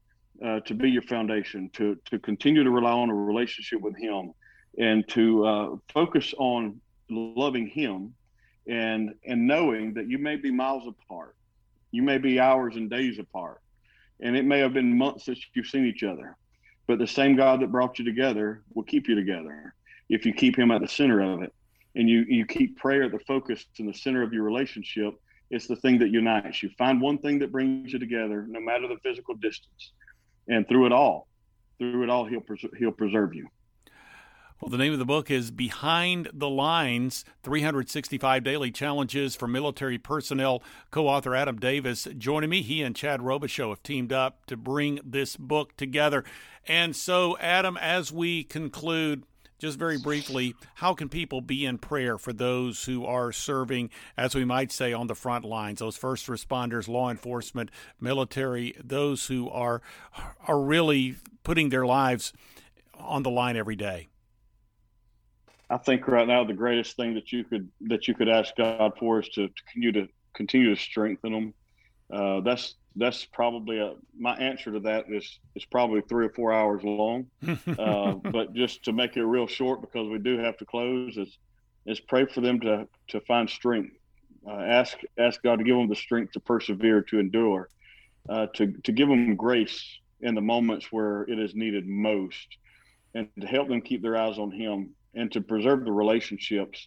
uh, 0.45 0.61
to 0.61 0.75
be 0.75 0.91
your 0.91 1.03
foundation, 1.03 1.71
to 1.75 1.97
to 2.07 2.19
continue 2.19 2.65
to 2.65 2.71
rely 2.71 2.93
on 2.93 3.11
a 3.11 3.15
relationship 3.15 3.81
with 3.81 3.97
Him, 3.97 4.33
and 4.79 5.07
to 5.09 5.47
uh, 5.47 5.77
focus 5.93 6.35
on 6.39 6.81
loving 7.09 7.69
Him, 7.69 8.15
and 8.67 9.15
and 9.25 9.47
knowing 9.47 9.95
that 9.95 10.11
you 10.11 10.19
may 10.19 10.37
be 10.37 10.51
miles 10.51 10.87
apart, 10.89 11.37
you 11.93 12.03
may 12.03 12.19
be 12.19 12.41
hours 12.41 12.77
and 12.77 12.91
days 12.91 13.19
apart, 13.19 13.61
and 14.21 14.37
it 14.37 14.45
may 14.45 14.59
have 14.59 14.75
been 14.75 14.99
months 14.99 15.27
since 15.27 15.41
you've 15.55 15.67
seen 15.67 15.87
each 15.87 16.03
other, 16.03 16.37
but 16.87 16.99
the 16.99 17.07
same 17.07 17.37
God 17.37 17.61
that 17.61 17.73
brought 17.73 17.99
you 17.99 18.05
together 18.05 18.63
will 18.75 18.85
keep 18.85 19.09
you 19.09 19.15
together 19.15 19.75
if 20.09 20.25
you 20.25 20.33
keep 20.33 20.57
Him 20.57 20.71
at 20.71 20.81
the 20.81 20.89
center 20.89 21.21
of 21.21 21.43
it, 21.43 21.53
and 21.95 22.09
you 22.09 22.25
you 22.29 22.47
keep 22.47 22.77
prayer 22.79 23.05
at 23.05 23.13
the 23.13 23.19
focus 23.21 23.65
in 23.79 23.87
the 23.87 23.95
center 23.95 24.23
of 24.23 24.33
your 24.33 24.45
relationship. 24.45 25.15
It's 25.51 25.67
the 25.67 25.77
thing 25.77 25.99
that 26.01 26.11
unites 26.11 26.63
you. 26.63 26.71
Find 26.77 27.01
one 27.01 27.19
thing 27.19 27.39
that 27.41 27.53
brings 27.53 27.93
you 27.93 27.99
together, 27.99 28.47
no 28.49 28.61
matter 28.61 28.89
the 28.89 28.99
physical 29.03 29.35
distance, 29.35 29.93
and 30.49 30.67
through 30.69 30.87
it 30.87 30.93
all, 30.93 31.29
through 31.79 32.03
it 32.03 32.11
all, 32.11 32.25
He'll 32.25 32.41
pres- 32.41 32.65
He'll 32.79 32.93
preserve 32.93 33.35
you. 33.35 33.49
Well, 34.59 34.71
the 34.71 34.79
name 34.79 34.95
of 34.95 34.99
the 34.99 35.05
book 35.05 35.31
is 35.31 35.51
Behind 35.51 36.31
the 36.33 36.49
Lines 36.49 37.27
365 37.43 38.43
Daily 38.43 38.71
Challenges 38.71 39.37
for 39.37 39.47
Military 39.47 39.99
Personnel. 39.99 40.63
Co 40.91 41.09
author 41.09 41.35
Adam 41.35 41.59
Davis 41.59 42.09
joining 42.17 42.49
me. 42.49 42.63
He 42.63 42.81
and 42.83 42.97
Chad 42.97 43.21
Robichaux 43.21 43.69
have 43.69 43.83
teamed 43.83 44.15
up 44.15 44.47
to 44.47 44.57
bring 44.57 44.99
this 45.05 45.37
book 45.37 45.77
together. 45.77 46.25
And 46.67 46.97
so, 46.97 47.37
Adam, 47.37 47.77
as 47.77 48.11
we 48.11 48.45
conclude, 48.45 49.25
just 49.59 49.79
very 49.79 49.99
briefly, 49.99 50.55
how 50.77 50.95
can 50.95 51.11
people 51.11 51.43
be 51.43 51.67
in 51.67 51.77
prayer 51.77 52.17
for 52.17 52.33
those 52.33 52.85
who 52.85 53.05
are 53.05 53.33
serving, 53.33 53.91
as 54.17 54.35
we 54.35 54.47
might 54.47 54.73
say, 54.73 54.95
on 54.95 55.07
the 55.07 55.15
front 55.15 55.45
lines, 55.45 55.81
those 55.81 55.99
first 55.99 56.29
responders, 56.29 56.89
law 56.89 57.11
enforcement, 57.11 57.71
military, 58.01 58.75
those 58.83 59.27
who 59.27 59.51
are 59.51 59.83
are 60.49 60.59
really 60.59 61.17
putting 61.45 61.69
their 61.69 61.85
lives 61.85 62.33
on 62.95 63.23
the 63.23 63.31
line 63.31 63.57
every 63.59 63.77
day? 63.77 64.09
I 65.69 65.79
think 65.79 66.07
right 66.07 66.27
now 66.27 66.45
the 66.45 66.53
greatest 66.53 66.97
thing 66.97 67.15
that 67.15 67.33
you 67.33 67.45
could 67.45 67.69
that 67.83 68.07
you 68.07 68.15
could 68.15 68.29
ask 68.29 68.55
God 68.57 68.93
for 68.99 69.21
is 69.21 69.29
to, 69.31 69.49
to 69.49 69.63
continue 69.73 69.93
to 69.93 70.09
continue 70.35 70.75
to 70.75 70.81
strengthen 70.81 71.33
them. 71.33 71.55
Uh, 72.13 72.41
that's 72.41 72.75
that's 72.95 73.25
probably 73.25 73.79
a, 73.79 73.95
my 74.19 74.35
answer 74.37 74.73
to 74.73 74.81
that 74.81 75.07
is 75.09 75.41
is 75.57 75.65
probably 75.65 76.03
three 76.03 76.27
or 76.27 76.31
four 76.31 76.53
hours 76.53 76.83
long. 76.85 77.27
uh, 77.79 78.13
but 78.13 78.55
just 78.55 78.85
to 78.85 78.93
make 78.93 79.17
it 79.17 79.25
real 79.25 79.47
short, 79.47 79.81
because 79.81 80.09
we 80.09 80.19
do 80.19 80.39
have 80.39 80.57
to 80.59 80.65
close, 80.65 81.17
is 81.17 81.37
is 81.85 82.01
pray 82.01 82.27
for 82.27 82.41
them 82.41 82.61
to 82.61 82.87
to 83.09 83.21
find 83.23 83.51
strength. 83.51 83.95
Uh, 84.47 84.61
ask 84.61 84.99
ask 85.19 85.43
God 85.43 85.59
to 85.59 85.65
give 85.65 85.77
them 85.77 85.89
the 85.89 85.97
strength 85.97 86.33
to 86.33 86.41
persevere, 86.41 87.03
to 87.03 87.19
endure, 87.19 87.71
uh, 88.29 88.47
to 88.55 88.73
to 88.85 88.93
give 88.93 89.09
them 89.09 89.35
grace 89.35 89.85
in 90.21 90.37
the 90.37 90.41
moments 90.41 90.93
where 90.93 91.23
it 91.23 91.41
is 91.41 91.57
needed 91.57 91.89
most, 91.89 92.57
and 93.15 93.29
to 93.41 93.47
help 93.49 93.69
them 93.69 93.81
keep 93.81 94.01
their 94.01 94.17
eyes 94.17 94.39
on 94.39 94.53
Him 94.53 94.95
and 95.17 95.33
to 95.33 95.41
preserve 95.41 95.85
the 95.85 95.93
relationships 95.93 96.87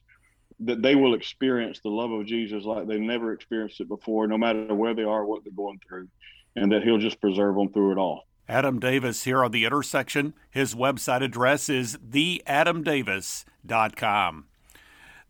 that 0.61 0.81
they 0.81 0.95
will 0.95 1.13
experience 1.13 1.79
the 1.81 1.89
love 1.89 2.11
of 2.11 2.25
Jesus 2.25 2.63
like 2.63 2.87
they've 2.87 2.99
never 2.99 3.33
experienced 3.33 3.81
it 3.81 3.87
before, 3.87 4.27
no 4.27 4.37
matter 4.37 4.73
where 4.73 4.93
they 4.93 5.03
are, 5.03 5.25
what 5.25 5.43
they're 5.43 5.53
going 5.53 5.79
through, 5.87 6.07
and 6.55 6.71
that 6.71 6.83
He'll 6.83 6.97
just 6.97 7.21
preserve 7.21 7.55
them 7.55 7.71
through 7.71 7.93
it 7.93 7.97
all. 7.97 8.25
Adam 8.47 8.79
Davis 8.79 9.23
here 9.23 9.43
on 9.43 9.51
the 9.51 9.65
intersection. 9.65 10.33
His 10.49 10.73
website 10.73 11.21
address 11.21 11.69
is 11.69 11.97
theadamdavis.com. 11.97 14.45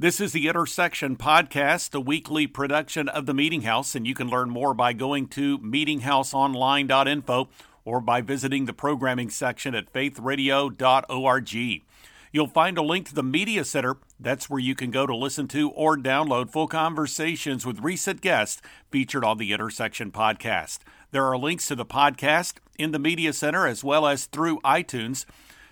This 0.02 0.22
is 0.22 0.32
the 0.32 0.48
Intersection 0.48 1.18
Podcast, 1.18 1.94
a 1.94 2.00
weekly 2.00 2.48
production 2.48 3.10
of 3.10 3.26
the 3.26 3.34
Meeting 3.34 3.64
House, 3.64 3.96
and 3.96 4.08
you 4.08 4.16
can 4.16 4.30
learn 4.30 4.50
more 4.50 4.74
by 4.74 4.94
going 4.94 5.28
to 5.28 5.60
meetinghouseonline.info 5.60 7.50
or 7.84 8.00
by 8.00 8.22
visiting 8.22 8.66
the 8.66 8.72
programming 8.72 9.30
section 9.30 9.76
at 9.76 9.92
faithradio.org. 9.92 11.84
You'll 12.32 12.48
find 12.48 12.78
a 12.78 12.84
link 12.84 13.08
to 13.08 13.16
the 13.16 13.24
Media 13.24 13.66
Center. 13.66 13.98
That's 14.20 14.50
where 14.52 14.60
you 14.60 14.76
can 14.76 14.92
go 14.92 15.08
to 15.08 15.16
listen 15.16 15.48
to 15.48 15.72
or 15.72 15.98
download 15.98 16.52
full 16.52 16.68
conversations 16.68 17.66
with 17.66 17.80
recent 17.80 18.22
guests 18.22 18.62
featured 18.92 19.26
on 19.26 19.40
the 19.40 19.52
Intersection 19.52 20.12
podcast. 20.12 20.80
There 21.10 21.26
are 21.26 21.38
links 21.40 21.66
to 21.68 21.76
the 21.76 21.88
podcast 21.88 22.56
in 22.78 22.92
the 22.92 23.00
Media 23.00 23.34
Center 23.34 23.66
as 23.66 23.84
well 23.84 24.06
as 24.06 24.26
through 24.26 24.60
iTunes. 24.60 25.26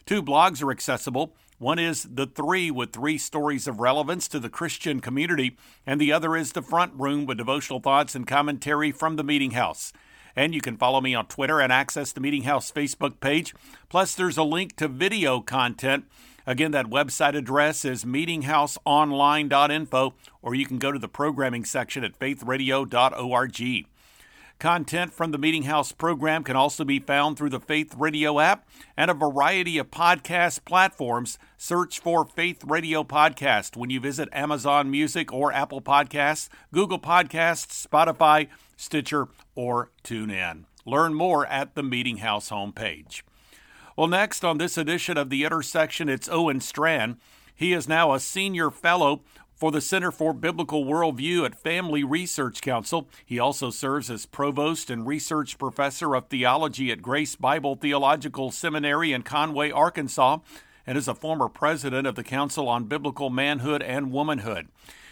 Two 0.08 0.24
blogs 0.24 0.64
are 0.64 0.72
accessible. 0.72 1.36
One 1.60 1.78
is 1.78 2.08
The 2.12 2.26
Three 2.26 2.72
with 2.72 2.92
three 2.92 3.20
stories 3.20 3.68
of 3.68 3.80
relevance 3.80 4.28
to 4.30 4.40
the 4.40 4.50
Christian 4.50 5.00
community, 5.00 5.58
and 5.86 6.02
the 6.02 6.12
other 6.12 6.36
is 6.36 6.54
The 6.54 6.62
Front 6.64 6.94
Room 6.96 7.28
with 7.28 7.38
devotional 7.38 7.82
thoughts 7.82 8.16
and 8.16 8.26
commentary 8.26 8.92
from 8.92 9.16
the 9.16 9.24
Meeting 9.24 9.52
House. 9.52 9.94
And 10.36 10.56
you 10.56 10.62
can 10.62 10.78
follow 10.78 11.02
me 11.02 11.14
on 11.14 11.28
Twitter 11.28 11.60
and 11.60 11.72
access 11.72 12.12
the 12.12 12.22
Meeting 12.22 12.44
House 12.44 12.72
Facebook 12.72 13.20
page. 13.20 13.56
Plus, 13.90 14.16
there's 14.16 14.38
a 14.38 14.44
link 14.44 14.76
to 14.78 14.88
video 14.88 15.40
content 15.40 16.06
Again, 16.48 16.72
that 16.72 16.86
website 16.86 17.36
address 17.36 17.84
is 17.84 18.06
meetinghouseonline.info, 18.06 20.14
or 20.42 20.56
you 20.56 20.66
can 20.66 20.80
go 20.80 20.94
to 20.94 21.00
the 21.00 21.10
programming 21.10 21.66
section 21.66 22.06
at 22.06 22.18
faithradio.org. 22.18 23.86
Content 24.58 25.14
from 25.14 25.32
the 25.32 25.38
Meeting 25.38 25.64
House 25.64 25.92
program 25.92 26.46
can 26.46 26.56
also 26.56 26.86
be 26.86 27.00
found 27.00 27.38
through 27.38 27.50
the 27.50 27.60
Faith 27.60 27.94
Radio 27.96 28.40
app 28.40 28.66
and 28.96 29.12
a 29.12 29.14
variety 29.14 29.78
of 29.78 29.92
podcast 29.92 30.64
platforms. 30.64 31.38
Search 31.58 32.00
for 32.00 32.24
Faith 32.26 32.64
Radio 32.64 33.04
Podcast 33.04 33.76
when 33.76 33.90
you 33.90 34.00
visit 34.00 34.30
Amazon 34.32 34.90
Music 34.90 35.34
or 35.34 35.52
Apple 35.52 35.82
Podcasts, 35.82 36.48
Google 36.74 36.98
Podcasts, 36.98 37.86
Spotify, 37.86 38.48
Stitcher, 38.78 39.28
or 39.54 39.92
TuneIn. 40.04 40.64
Learn 40.86 41.14
more 41.14 41.46
at 41.48 41.76
the 41.76 41.84
Meeting 41.84 42.18
House 42.18 42.50
homepage. 42.50 43.22
Well, 43.98 44.06
next 44.06 44.46
on 44.46 44.60
this 44.60 44.78
edition 44.78 45.18
of 45.18 45.32
The 45.32 45.44
Intersection, 45.44 46.08
it's 46.08 46.30
Owen 46.30 46.60
Strachan. 46.60 47.18
He 47.56 47.74
is 47.74 47.88
now 47.88 48.14
a 48.14 48.20
senior 48.20 48.70
fellow 48.70 49.24
for 49.56 49.72
the 49.72 49.82
Center 49.82 50.12
for 50.12 50.34
Biblical 50.34 50.86
Worldview 50.86 51.44
at 51.44 51.60
Family 51.60 52.04
Research 52.04 52.62
Council. 52.62 53.10
He 53.26 53.40
also 53.40 53.72
serves 53.72 54.12
as 54.12 54.28
provost 54.28 54.92
and 54.92 55.08
research 55.08 55.58
professor 55.58 56.14
of 56.14 56.28
theology 56.28 56.92
at 56.92 57.02
Grace 57.02 57.36
Bible 57.36 57.76
Theological 57.76 58.52
Seminary 58.52 59.14
in 59.14 59.24
Conway, 59.24 59.72
Arkansas, 59.72 60.38
and 60.86 60.96
is 60.96 61.08
a 61.08 61.16
former 61.16 61.50
president 61.50 62.06
of 62.06 62.14
the 62.14 62.24
Council 62.24 62.70
on 62.70 62.84
Biblical 62.84 63.32
Manhood 63.32 63.82
and 63.82 64.12
Womanhood. 64.12 64.68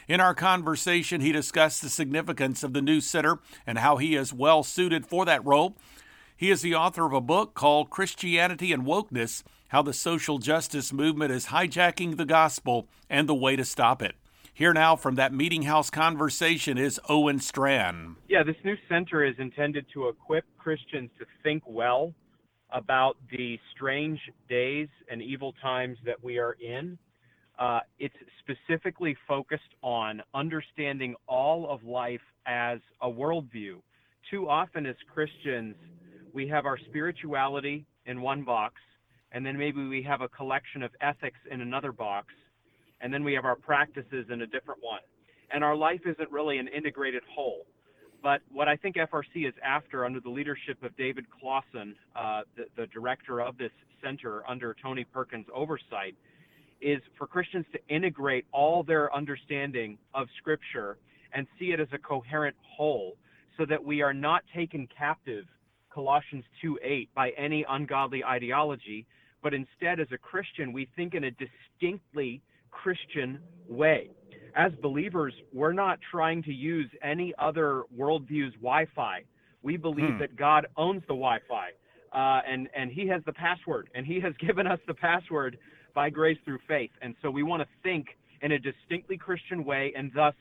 In 0.07 0.21
our 0.21 0.35
conversation, 0.35 1.21
he 1.21 1.31
discussed 1.31 1.81
the 1.81 1.89
significance 1.89 2.63
of 2.63 2.73
the 2.73 2.83
new 2.83 3.01
center 3.01 3.39
and 3.65 3.79
how 3.79 3.97
he 3.97 4.15
is 4.15 4.31
well 4.31 4.61
suited 4.61 5.07
for 5.07 5.25
that 5.25 5.43
role. 5.43 5.75
He 6.37 6.51
is 6.51 6.61
the 6.61 6.75
author 6.75 7.05
of 7.05 7.13
a 7.13 7.21
book 7.21 7.53
called 7.53 7.89
Christianity 7.89 8.73
and 8.73 8.83
Wokeness 8.83 9.41
How 9.69 9.81
the 9.81 9.93
Social 9.93 10.37
Justice 10.37 10.91
Movement 10.91 11.31
is 11.31 11.45
Hijacking 11.45 12.17
the 12.17 12.25
Gospel 12.25 12.89
and 13.09 13.29
the 13.29 13.33
Way 13.33 13.55
to 13.55 13.63
Stop 13.63 14.01
It. 14.01 14.15
Here 14.53 14.73
now 14.73 14.97
from 14.97 15.15
that 15.15 15.33
meeting 15.33 15.61
house 15.63 15.89
conversation 15.89 16.77
is 16.77 16.99
Owen 17.07 17.39
Strachan. 17.39 18.17
Yeah, 18.27 18.43
this 18.43 18.57
new 18.65 18.75
center 18.89 19.23
is 19.23 19.35
intended 19.37 19.85
to 19.93 20.09
equip 20.09 20.43
Christians 20.57 21.09
to 21.19 21.25
think 21.41 21.63
well 21.65 22.13
about 22.69 23.15
the 23.31 23.57
strange 23.73 24.19
days 24.49 24.89
and 25.09 25.21
evil 25.21 25.53
times 25.61 25.97
that 26.05 26.21
we 26.21 26.37
are 26.37 26.57
in. 26.61 26.97
Uh, 27.57 27.79
it's 27.97 28.15
specifically 28.39 29.15
focused 29.25 29.61
on 29.81 30.21
understanding 30.33 31.15
all 31.27 31.69
of 31.69 31.81
life 31.85 32.19
as 32.45 32.79
a 33.01 33.07
worldview. 33.07 33.77
Too 34.29 34.49
often, 34.49 34.85
as 34.85 34.95
Christians, 35.13 35.75
we 36.35 36.47
have 36.49 36.65
our 36.65 36.77
spirituality 36.77 37.85
in 38.05 38.21
one 38.21 38.43
box, 38.43 38.75
and 39.31 39.45
then 39.45 39.57
maybe 39.57 39.87
we 39.87 40.03
have 40.03 40.21
a 40.21 40.27
collection 40.27 40.83
of 40.83 40.91
ethics 41.01 41.39
in 41.49 41.61
another 41.61 41.93
box, 41.93 42.27
and 43.01 43.11
then 43.11 43.23
we 43.23 43.33
have 43.33 43.45
our 43.45 43.55
practices 43.55 44.27
in 44.29 44.41
a 44.41 44.47
different 44.47 44.83
one. 44.83 44.99
And 45.51 45.63
our 45.63 45.75
life 45.75 46.01
isn't 46.05 46.29
really 46.29 46.57
an 46.57 46.67
integrated 46.67 47.23
whole. 47.33 47.65
But 48.21 48.41
what 48.51 48.67
I 48.67 48.75
think 48.75 48.97
FRC 48.97 49.47
is 49.47 49.53
after, 49.63 50.03
under 50.03 50.19
the 50.19 50.29
leadership 50.29 50.83
of 50.83 50.95
David 50.97 51.25
Closson, 51.29 51.93
uh, 52.15 52.41
the, 52.57 52.65
the 52.75 52.87
director 52.87 53.39
of 53.39 53.57
this 53.57 53.71
center 54.03 54.43
under 54.47 54.75
Tony 54.81 55.05
Perkins' 55.05 55.45
oversight, 55.53 56.15
is 56.81 57.01
for 57.17 57.27
Christians 57.27 57.65
to 57.71 57.79
integrate 57.87 58.45
all 58.51 58.83
their 58.83 59.13
understanding 59.15 59.97
of 60.13 60.27
Scripture 60.37 60.97
and 61.33 61.47
see 61.57 61.67
it 61.67 61.79
as 61.79 61.87
a 61.93 61.97
coherent 61.97 62.55
whole 62.61 63.15
so 63.57 63.65
that 63.65 63.83
we 63.83 64.01
are 64.01 64.13
not 64.13 64.43
taken 64.53 64.87
captive 64.97 65.45
Colossians 65.95 66.43
2:8 66.61 67.07
by 67.15 67.29
any 67.31 67.63
ungodly 67.69 68.21
ideology, 68.23 69.05
but 69.41 69.53
instead, 69.53 70.01
as 70.01 70.11
a 70.11 70.17
Christian, 70.17 70.73
we 70.73 70.85
think 70.97 71.15
in 71.15 71.23
a 71.23 71.31
distinctly 71.31 72.41
Christian 72.69 73.39
way. 73.69 74.09
As 74.55 74.73
believers, 74.81 75.33
we're 75.53 75.71
not 75.71 75.99
trying 76.11 76.43
to 76.43 76.53
use 76.53 76.89
any 77.01 77.33
other 77.39 77.83
worldview's 77.97 78.53
Wi 78.55 78.85
Fi. 78.93 79.23
We 79.61 79.77
believe 79.77 80.11
hmm. 80.11 80.17
that 80.19 80.35
God 80.35 80.67
owns 80.75 81.01
the 81.03 81.15
Wi 81.15 81.39
Fi, 81.47 81.69
uh, 82.11 82.41
and, 82.45 82.67
and 82.75 82.91
He 82.91 83.07
has 83.07 83.23
the 83.25 83.33
password, 83.33 83.89
and 83.95 84.05
He 84.05 84.19
has 84.19 84.33
given 84.45 84.67
us 84.67 84.79
the 84.87 84.93
password 84.93 85.57
by 85.93 86.09
grace 86.09 86.37
through 86.43 86.59
faith. 86.67 86.91
And 87.01 87.15
so 87.21 87.31
we 87.31 87.41
want 87.41 87.61
to 87.61 87.69
think 87.83 88.17
in 88.41 88.51
a 88.51 88.59
distinctly 88.59 89.17
Christian 89.17 89.63
way 89.63 89.93
and 89.95 90.11
thus 90.13 90.35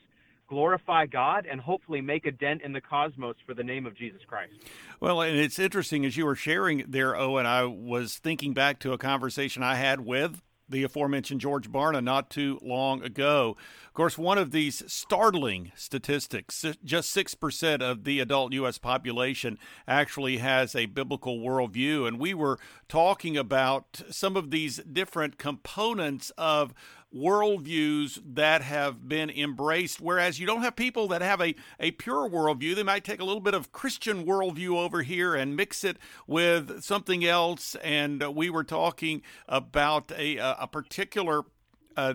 glorify 0.55 1.05
God 1.05 1.49
and 1.51 1.61
hopefully 1.61 2.01
make 2.01 2.27
a 2.27 2.31
dent 2.31 2.63
in 2.63 2.73
the 2.73 2.81
cosmos 2.81 3.35
for 3.45 3.55
the 3.55 3.65
name 3.65 3.87
of 3.87 3.97
Jesus 3.97 4.21
Christ. 4.25 4.53
Well, 5.01 5.21
and 5.21 5.37
it's 5.37 5.59
interesting 5.59 6.07
as 6.07 6.17
you 6.17 6.25
were 6.25 6.37
sharing 6.37 6.85
there, 6.87 7.17
Owen, 7.17 7.45
I 7.45 7.65
was 7.65 8.19
thinking 8.19 8.55
back 8.55 8.79
to 8.81 8.93
a 8.93 8.99
conversation 8.99 9.65
I 9.65 9.75
had 9.75 10.03
with 10.03 10.43
the 10.69 10.85
aforementioned 10.85 11.41
George 11.41 11.71
Barna 11.73 12.03
not 12.03 12.31
too 12.31 12.61
long 12.63 13.03
ago. 13.03 13.57
Of 13.89 13.95
course, 13.95 14.17
one 14.17 14.39
of 14.39 14.53
these 14.53 14.85
startling 14.87 15.73
statistics 15.75 16.65
just 16.85 17.15
6% 17.15 17.83
of 17.83 18.05
the 18.05 18.21
adult 18.21 18.53
U.S. 18.53 18.79
population 18.79 19.59
actually 19.89 20.39
has 20.39 20.77
a 20.77 20.87
biblical 20.87 21.41
worldview. 21.41 22.07
And 22.07 22.21
we 22.21 22.33
were 22.33 22.61
talking 22.89 23.37
about 23.37 24.03
some 24.09 24.37
of 24.37 24.53
these 24.53 24.77
different 24.77 25.37
components 25.37 26.31
of 26.39 26.73
worldviews 27.15 28.21
that 28.35 28.63
have 28.63 29.09
been 29.09 29.31
embraced, 29.31 30.01
whereas 30.01 30.41
you 30.41 30.47
don't 30.47 30.63
have 30.63 30.75
people 30.75 31.09
that 31.09 31.23
have 31.23 31.41
a, 31.41 31.55
a 31.79 31.93
pure 31.93 32.29
worldview. 32.29 32.75
They 32.75 32.83
might 32.83 33.05
take 33.05 33.21
a 33.21 33.25
little 33.25 33.41
bit 33.41 33.55
of 33.55 33.73
Christian 33.73 34.25
worldview 34.25 34.77
over 34.77 35.03
here 35.03 35.35
and 35.35 35.57
mix 35.57 35.85
it 35.85 35.97
with 36.27 36.83
something 36.83 37.25
else. 37.25 37.77
And 37.77 38.35
we 38.35 38.51
were 38.51 38.65
talking 38.65 39.23
about 39.49 40.11
a, 40.17 40.39
a 40.39 40.67
particular. 40.67 41.43
Uh, 41.97 42.15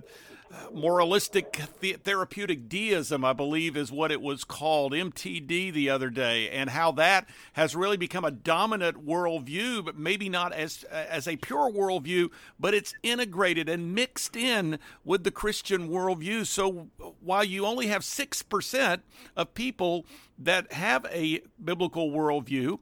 moralistic 0.74 1.60
th- 1.82 1.98
therapeutic 1.98 2.70
deism, 2.70 3.24
I 3.24 3.34
believe, 3.34 3.78
is 3.78 3.92
what 3.92 4.12
it 4.12 4.22
was 4.22 4.44
called, 4.44 4.94
MTD, 4.94 5.72
the 5.74 5.90
other 5.90 6.10
day, 6.10 6.50
and 6.50 6.70
how 6.70 6.92
that 6.94 7.28
has 7.54 7.76
really 7.76 7.98
become 7.98 8.26
a 8.26 8.32
dominant 8.32 9.06
worldview, 9.06 9.86
but 9.86 9.98
maybe 9.98 10.30
not 10.30 10.54
as 10.54 10.84
as 10.86 11.28
a 11.28 11.38
pure 11.38 11.72
worldview, 11.72 12.30
but 12.60 12.74
it's 12.74 12.94
integrated 13.04 13.70
and 13.70 13.94
mixed 13.94 14.36
in 14.36 14.80
with 15.04 15.24
the 15.24 15.32
Christian 15.32 15.90
worldview. 15.90 16.46
So 16.46 16.90
while 17.20 17.44
you 17.44 17.66
only 17.66 17.88
have 17.88 18.04
six 18.04 18.42
percent 18.42 19.04
of 19.36 19.54
people 19.54 20.06
that 20.38 20.74
have 20.74 21.06
a 21.12 21.42
biblical 21.64 22.12
worldview, 22.12 22.80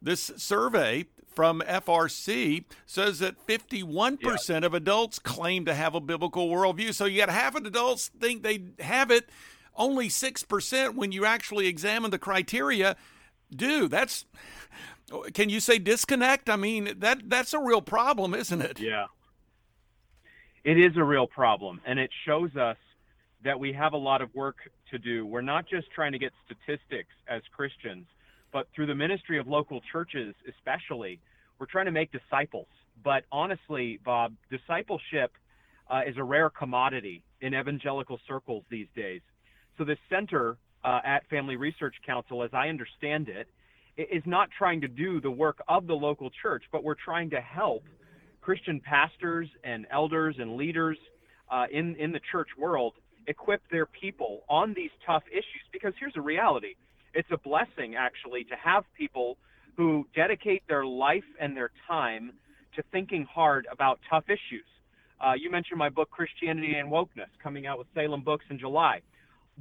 this 0.00 0.32
survey 0.36 1.06
from 1.34 1.60
FRC 1.60 2.64
says 2.86 3.18
that 3.18 3.46
51% 3.46 4.48
yeah. 4.48 4.66
of 4.66 4.74
adults 4.74 5.18
claim 5.18 5.64
to 5.64 5.74
have 5.74 5.94
a 5.94 6.00
biblical 6.00 6.48
worldview. 6.48 6.94
So 6.94 7.04
you 7.04 7.18
got 7.18 7.30
half 7.30 7.54
of 7.54 7.64
adults 7.64 8.10
think 8.20 8.42
they 8.42 8.64
have 8.80 9.10
it. 9.10 9.28
Only 9.76 10.08
6% 10.08 10.94
when 10.94 11.12
you 11.12 11.24
actually 11.24 11.66
examine 11.66 12.10
the 12.10 12.18
criteria 12.18 12.96
do. 13.54 13.88
That's 13.88 14.24
can 15.34 15.50
you 15.50 15.60
say 15.60 15.78
disconnect? 15.78 16.48
I 16.48 16.56
mean, 16.56 16.94
that 16.98 17.28
that's 17.28 17.52
a 17.52 17.58
real 17.58 17.82
problem, 17.82 18.34
isn't 18.34 18.62
it? 18.62 18.80
Yeah. 18.80 19.06
It 20.64 20.78
is 20.78 20.96
a 20.96 21.04
real 21.04 21.26
problem 21.26 21.80
and 21.84 21.98
it 21.98 22.10
shows 22.24 22.56
us 22.56 22.76
that 23.42 23.58
we 23.60 23.72
have 23.72 23.92
a 23.92 23.98
lot 23.98 24.22
of 24.22 24.34
work 24.34 24.56
to 24.90 24.98
do. 24.98 25.26
We're 25.26 25.42
not 25.42 25.68
just 25.68 25.90
trying 25.90 26.12
to 26.12 26.18
get 26.18 26.32
statistics 26.46 27.10
as 27.28 27.42
Christians 27.54 28.06
but 28.54 28.68
through 28.72 28.86
the 28.86 28.94
ministry 28.94 29.38
of 29.38 29.48
local 29.48 29.80
churches, 29.92 30.32
especially, 30.48 31.18
we're 31.58 31.66
trying 31.66 31.86
to 31.86 31.90
make 31.90 32.10
disciples. 32.12 32.68
But 33.02 33.24
honestly, 33.32 33.98
Bob, 34.04 34.32
discipleship 34.48 35.32
uh, 35.90 36.02
is 36.06 36.14
a 36.16 36.22
rare 36.22 36.50
commodity 36.50 37.24
in 37.40 37.52
evangelical 37.52 38.20
circles 38.28 38.62
these 38.70 38.86
days. 38.94 39.22
So 39.76 39.84
the 39.84 39.96
center 40.08 40.56
uh, 40.84 41.00
at 41.04 41.28
Family 41.28 41.56
Research 41.56 41.96
Council, 42.06 42.44
as 42.44 42.50
I 42.52 42.68
understand 42.68 43.28
it, 43.28 43.48
is 43.96 44.22
not 44.24 44.50
trying 44.56 44.80
to 44.82 44.88
do 44.88 45.20
the 45.20 45.30
work 45.30 45.58
of 45.68 45.88
the 45.88 45.94
local 45.94 46.30
church, 46.40 46.62
but 46.70 46.84
we're 46.84 46.94
trying 46.94 47.30
to 47.30 47.40
help 47.40 47.82
Christian 48.40 48.80
pastors 48.80 49.48
and 49.64 49.84
elders 49.90 50.36
and 50.38 50.56
leaders 50.56 50.98
uh, 51.50 51.64
in 51.72 51.96
in 51.96 52.12
the 52.12 52.20
church 52.30 52.48
world 52.56 52.94
equip 53.26 53.62
their 53.70 53.86
people 53.86 54.42
on 54.48 54.74
these 54.74 54.90
tough 55.04 55.22
issues. 55.30 55.64
Because 55.72 55.92
here's 55.98 56.16
a 56.16 56.20
reality: 56.20 56.74
it's 57.14 57.30
a 57.30 57.38
blessing 57.38 57.94
actually 57.96 58.44
to 58.44 58.56
have 58.56 58.84
people 58.96 59.38
who 59.76 60.06
dedicate 60.14 60.62
their 60.68 60.84
life 60.84 61.24
and 61.40 61.56
their 61.56 61.70
time 61.86 62.32
to 62.76 62.82
thinking 62.92 63.24
hard 63.24 63.66
about 63.70 64.00
tough 64.08 64.24
issues. 64.28 64.66
Uh, 65.20 65.32
you 65.32 65.50
mentioned 65.50 65.78
my 65.78 65.88
book, 65.88 66.10
Christianity 66.10 66.74
and 66.74 66.90
Wokeness, 66.90 67.30
coming 67.42 67.66
out 67.66 67.78
with 67.78 67.86
Salem 67.94 68.22
Books 68.22 68.44
in 68.50 68.58
July. 68.58 69.00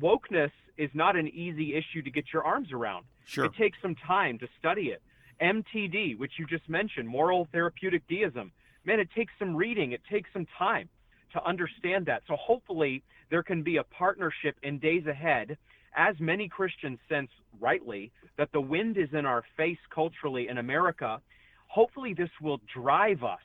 Wokeness 0.01 0.51
is 0.77 0.89
not 0.93 1.15
an 1.15 1.27
easy 1.27 1.75
issue 1.75 2.01
to 2.01 2.09
get 2.09 2.25
your 2.33 2.43
arms 2.43 2.71
around. 2.71 3.05
Sure. 3.25 3.45
It 3.45 3.53
takes 3.55 3.77
some 3.81 3.95
time 3.95 4.39
to 4.39 4.47
study 4.59 4.87
it. 4.87 5.01
MTD, 5.41 6.17
which 6.17 6.33
you 6.37 6.45
just 6.45 6.67
mentioned, 6.69 7.07
moral 7.07 7.47
therapeutic 7.51 8.07
deism, 8.07 8.51
man, 8.85 8.99
it 8.99 9.09
takes 9.15 9.33
some 9.37 9.55
reading, 9.55 9.91
it 9.91 10.01
takes 10.09 10.29
some 10.33 10.47
time 10.57 10.89
to 11.33 11.43
understand 11.43 12.05
that. 12.07 12.23
So 12.27 12.35
hopefully 12.35 13.03
there 13.29 13.43
can 13.43 13.63
be 13.63 13.77
a 13.77 13.83
partnership 13.83 14.55
in 14.63 14.79
days 14.79 15.05
ahead 15.05 15.57
as 15.95 16.19
many 16.19 16.47
Christians 16.47 16.99
sense 17.09 17.29
rightly 17.59 18.11
that 18.37 18.51
the 18.51 18.61
wind 18.61 18.97
is 18.97 19.09
in 19.13 19.25
our 19.25 19.43
face 19.57 19.77
culturally 19.93 20.47
in 20.47 20.57
America, 20.57 21.21
hopefully 21.67 22.13
this 22.13 22.29
will 22.41 22.59
drive 22.73 23.23
us 23.23 23.41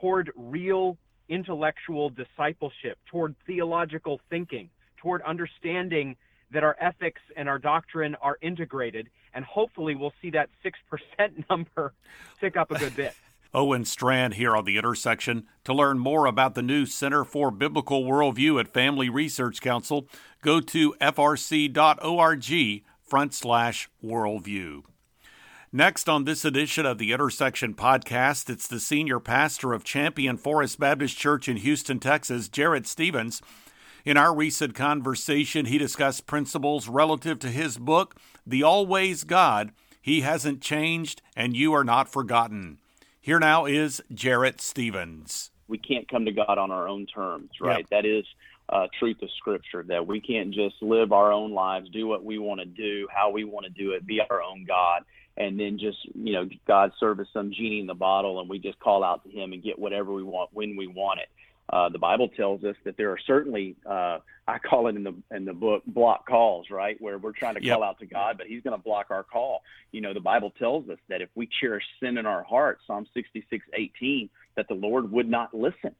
toward 0.00 0.30
real 0.36 0.96
intellectual 1.28 2.10
discipleship, 2.10 2.98
toward 3.06 3.34
theological 3.46 4.20
thinking, 4.28 4.68
toward 4.96 5.22
understanding 5.22 6.16
that 6.52 6.64
our 6.64 6.76
ethics 6.80 7.20
and 7.36 7.48
our 7.48 7.58
doctrine 7.58 8.16
are 8.16 8.36
integrated. 8.42 9.08
And 9.32 9.44
hopefully 9.44 9.94
we'll 9.94 10.12
see 10.20 10.30
that 10.30 10.48
6% 10.64 11.44
number 11.50 11.92
tick 12.40 12.56
up 12.56 12.70
a 12.70 12.78
good 12.78 12.96
bit. 12.96 13.14
Owen 13.52 13.84
Strachan 13.84 14.32
here 14.32 14.56
on 14.56 14.64
The 14.64 14.76
Intersection. 14.76 15.44
To 15.64 15.74
learn 15.74 15.98
more 15.98 16.26
about 16.26 16.54
the 16.54 16.62
new 16.62 16.86
Center 16.86 17.24
for 17.24 17.50
Biblical 17.50 18.04
Worldview 18.04 18.60
at 18.60 18.72
Family 18.72 19.08
Research 19.08 19.60
Council, 19.60 20.08
go 20.42 20.60
to 20.60 20.94
frc.org 21.00 22.44
front 23.00 23.34
slash 23.34 23.88
worldview. 24.04 24.82
Next 25.72 26.08
on 26.08 26.24
this 26.24 26.44
edition 26.44 26.84
of 26.84 26.98
the 26.98 27.12
Intersection 27.12 27.74
podcast, 27.74 28.50
it's 28.50 28.66
the 28.66 28.80
senior 28.80 29.20
pastor 29.20 29.72
of 29.72 29.84
Champion 29.84 30.36
Forest 30.36 30.80
Baptist 30.80 31.16
Church 31.16 31.48
in 31.48 31.58
Houston, 31.58 32.00
Texas, 32.00 32.48
Jarrett 32.48 32.88
Stephens. 32.88 33.40
In 34.04 34.16
our 34.16 34.34
recent 34.34 34.74
conversation, 34.74 35.66
he 35.66 35.78
discussed 35.78 36.26
principles 36.26 36.88
relative 36.88 37.38
to 37.38 37.48
his 37.48 37.78
book, 37.78 38.16
The 38.44 38.64
Always 38.64 39.22
God. 39.22 39.70
He 40.02 40.22
hasn't 40.22 40.60
changed, 40.60 41.22
and 41.36 41.56
you 41.56 41.72
are 41.72 41.84
not 41.84 42.10
forgotten. 42.10 42.79
Here 43.22 43.38
now 43.38 43.66
is 43.66 44.02
Jarrett 44.12 44.62
Stephens. 44.62 45.50
We 45.68 45.76
can't 45.76 46.08
come 46.08 46.24
to 46.24 46.32
God 46.32 46.56
on 46.56 46.70
our 46.70 46.88
own 46.88 47.06
terms, 47.06 47.50
right? 47.60 47.86
Yep. 47.90 47.90
That 47.90 48.06
is 48.06 48.24
uh, 48.70 48.86
truth 48.98 49.18
of 49.22 49.28
Scripture. 49.36 49.84
That 49.86 50.06
we 50.06 50.20
can't 50.20 50.54
just 50.54 50.76
live 50.80 51.12
our 51.12 51.30
own 51.30 51.52
lives, 51.52 51.90
do 51.90 52.06
what 52.06 52.24
we 52.24 52.38
want 52.38 52.60
to 52.60 52.66
do, 52.66 53.06
how 53.14 53.30
we 53.30 53.44
want 53.44 53.66
to 53.66 53.70
do 53.70 53.92
it, 53.92 54.06
be 54.06 54.20
our 54.30 54.42
own 54.42 54.64
God, 54.64 55.02
and 55.36 55.60
then 55.60 55.78
just 55.78 55.98
you 56.14 56.32
know 56.32 56.48
God 56.66 56.92
serve 56.98 57.20
as 57.20 57.26
some 57.32 57.52
genie 57.52 57.80
in 57.80 57.86
the 57.86 57.94
bottle, 57.94 58.40
and 58.40 58.48
we 58.48 58.58
just 58.58 58.80
call 58.80 59.04
out 59.04 59.22
to 59.24 59.30
Him 59.30 59.52
and 59.52 59.62
get 59.62 59.78
whatever 59.78 60.12
we 60.12 60.22
want 60.22 60.50
when 60.54 60.74
we 60.76 60.86
want 60.86 61.20
it. 61.20 61.28
Uh, 61.72 61.88
the 61.88 61.98
Bible 61.98 62.28
tells 62.28 62.64
us 62.64 62.74
that 62.84 62.96
there 62.96 63.10
are 63.10 63.18
certainly, 63.26 63.76
uh, 63.88 64.18
I 64.48 64.58
call 64.58 64.88
it 64.88 64.96
in 64.96 65.04
the 65.04 65.14
in 65.30 65.44
the 65.44 65.52
book, 65.52 65.82
block 65.86 66.26
calls, 66.26 66.66
right, 66.70 67.00
where 67.00 67.18
we're 67.18 67.32
trying 67.32 67.54
to 67.54 67.62
yep. 67.62 67.76
call 67.76 67.84
out 67.84 68.00
to 68.00 68.06
God, 68.06 68.38
but 68.38 68.48
He's 68.48 68.62
going 68.62 68.76
to 68.76 68.82
block 68.82 69.06
our 69.10 69.22
call. 69.22 69.62
You 69.92 70.00
know, 70.00 70.12
the 70.12 70.20
Bible 70.20 70.52
tells 70.58 70.88
us 70.88 70.98
that 71.08 71.22
if 71.22 71.28
we 71.34 71.48
cherish 71.60 71.84
sin 72.02 72.18
in 72.18 72.26
our 72.26 72.42
hearts, 72.42 72.82
Psalm 72.86 73.06
66, 73.14 73.64
18, 73.72 74.28
that 74.56 74.66
the 74.68 74.74
Lord 74.74 75.12
would 75.12 75.28
not 75.28 75.54
listen. 75.54 75.94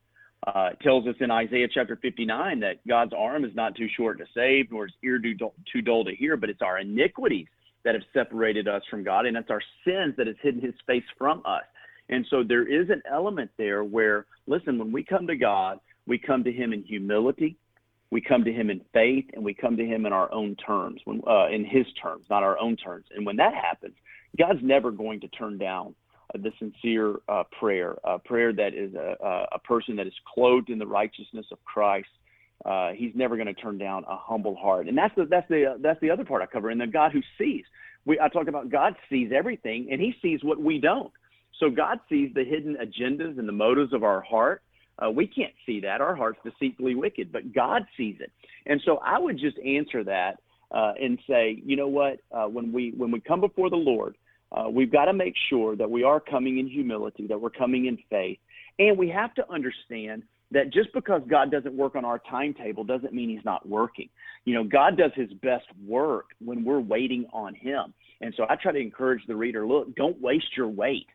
Uh, 0.47 0.71
it 0.73 0.81
tells 0.81 1.07
us 1.07 1.15
in 1.21 1.31
Isaiah 1.31 1.69
chapter 1.73 1.97
59 1.97 2.61
that 2.61 2.87
God's 2.89 3.13
arm 3.17 3.45
is 3.45 3.55
not 3.55 3.77
too 3.77 3.89
short 3.97 4.19
to 4.19 4.25
save, 4.35 4.73
nor 4.73 4.87
his 4.87 4.95
ear 5.05 5.19
too 5.19 5.35
dull, 5.35 5.55
too 5.71 5.83
dull 5.83 6.05
to 6.05 6.15
hear, 6.15 6.37
but 6.37 6.51
it's 6.51 6.63
our 6.63 6.79
iniquities 6.79 7.47
that 7.85 7.95
have 7.95 8.05
separated 8.13 8.69
us 8.69 8.83
from 8.91 9.05
God, 9.05 9.27
and 9.27 9.37
it's 9.37 9.51
our 9.51 9.63
sins 9.85 10.15
that 10.17 10.27
has 10.27 10.37
hidden 10.43 10.61
His 10.61 10.75
face 10.87 11.05
from 11.17 11.43
us. 11.45 11.63
And 12.11 12.27
so 12.29 12.43
there 12.43 12.67
is 12.67 12.91
an 12.91 13.03
element 13.11 13.51
there 13.57 13.85
where, 13.85 14.27
listen, 14.47 14.79
when 14.79 14.93
we 14.93 15.03
come 15.03 15.27
to 15.29 15.37
God, 15.37 15.79
we 16.07 16.19
come 16.19 16.45
to 16.45 16.53
Him 16.53 16.73
in 16.73 16.83
humility, 16.83 17.57
we 18.11 18.21
come 18.21 18.45
to 18.45 18.53
Him 18.53 18.69
in 18.69 18.81
faith, 18.93 19.27
and 19.33 19.45
we 19.45 19.55
come 19.55 19.77
to 19.77 19.87
Him 19.87 20.05
in 20.05 20.13
our 20.13 20.31
own 20.33 20.57
terms, 20.57 21.01
when, 21.05 21.23
uh, 21.27 21.49
in 21.49 21.65
His 21.65 21.87
terms, 22.03 22.27
not 22.29 22.43
our 22.43 22.59
own 22.59 22.77
terms. 22.77 23.07
And 23.15 23.25
when 23.25 23.37
that 23.37 23.55
happens, 23.55 23.95
God's 24.37 24.59
never 24.61 24.91
going 24.91 25.21
to 25.21 25.29
turn 25.29 25.57
down 25.57 25.95
uh, 26.35 26.39
the 26.39 26.51
sincere 26.59 27.17
uh, 27.29 27.45
prayer, 27.59 27.97
a 28.03 28.19
prayer 28.19 28.53
that 28.53 28.75
is 28.75 28.93
a, 28.95 29.47
a, 29.53 29.59
person 29.61 29.95
that 29.97 30.09
is 30.09 30.13
clothed 30.35 30.69
in 30.69 30.81
the 30.81 30.87
righteousness 30.87 31.47
of 31.53 31.65
Christ. 31.65 32.09
Uh, 32.65 32.91
he's 32.91 33.13
never 33.15 33.37
going 33.37 33.47
to 33.47 33.55
turn 33.55 33.79
down 33.79 34.05
a 34.09 34.17
humble 34.17 34.57
heart, 34.57 34.89
and 34.89 34.99
that's 34.99 35.15
the 35.15 35.25
that's 35.25 35.49
the 35.49 35.79
that's 35.81 35.99
the 36.01 36.11
other 36.11 36.25
part 36.25 36.43
I 36.43 36.47
cover. 36.47 36.69
And 36.69 36.81
the 36.81 36.87
God 36.87 37.13
who 37.13 37.23
sees, 37.39 37.65
we 38.05 38.21
I 38.21 38.29
talk 38.29 38.49
about 38.49 38.69
God 38.69 38.97
sees 39.09 39.31
everything, 39.35 39.89
and 39.91 40.01
He 40.01 40.15
sees 40.21 40.41
what 40.43 40.61
we 40.61 40.79
don't. 40.79 41.13
So 41.61 41.71
God 41.71 42.01
sees 42.09 42.33
the 42.35 42.43
hidden 42.45 42.77
agendas 42.77 43.39
and 43.39 43.47
the 43.47 43.53
motives 43.53 43.93
of 43.93 44.03
our 44.03 44.23
heart. 44.23 44.63
Uh, 44.99 45.11
we 45.11 45.27
can't 45.27 45.53
see 45.65 45.81
that. 45.81 46.01
Our 46.01 46.17
heart's 46.17 46.41
deceitfully 46.43 46.95
wicked, 46.95 47.31
but 47.31 47.55
God 47.55 47.83
sees 47.97 48.17
it. 48.21 48.33
And 48.67 48.81
so 48.85 48.99
I 48.99 49.19
would 49.19 49.39
just 49.39 49.59
answer 49.59 50.03
that 50.05 50.41
uh, 50.71 50.93
and 51.01 51.19
say, 51.29 51.63
you 51.65 51.77
know 51.77 51.89
what? 51.89 52.21
Uh, 52.33 52.47
when 52.47 52.73
we 52.73 52.93
when 52.97 53.11
we 53.11 53.21
come 53.21 53.41
before 53.41 53.71
the 53.71 53.77
Lord, 53.77 54.17
uh, 54.53 54.69
we've 54.69 54.93
got 54.93 55.07
to 55.07 55.13
make 55.13 55.35
sure 55.49 55.77
that 55.77 55.91
we 55.91 56.03
are 56.03 56.21
coming 56.21 56.59
in 56.59 56.69
humility, 56.69 57.27
that 57.29 57.41
we're 57.41 57.51
coming 57.51 57.87
in 57.87 57.99
faith, 58.11 58.39
and 58.79 58.99
we 58.99 59.09
have 59.09 59.35
to 59.35 59.51
understand 59.51 60.23
that 60.53 60.73
just 60.73 60.93
because 60.93 61.23
God 61.29 61.51
doesn't 61.51 61.75
work 61.75 61.95
on 61.95 62.05
our 62.05 62.21
timetable 62.31 62.85
doesn't 62.85 63.13
mean 63.13 63.31
He's 63.31 63.45
not 63.45 63.69
working. 63.69 64.09
You 64.45 64.55
know, 64.55 64.65
God 64.65 64.97
does 64.97 65.13
His 65.15 65.33
best 65.35 65.67
work 65.87 66.27
when 66.45 66.65
we're 66.65 66.81
waiting 66.81 67.27
on 67.33 67.55
Him. 67.55 67.95
And 68.21 68.35
so 68.37 68.45
I 68.49 68.57
try 68.57 68.73
to 68.73 68.79
encourage 68.79 69.23
the 69.27 69.37
reader: 69.37 69.67
look, 69.67 69.95
don't 69.97 70.21
waste 70.21 70.57
your 70.57 70.69
wait. 70.69 71.07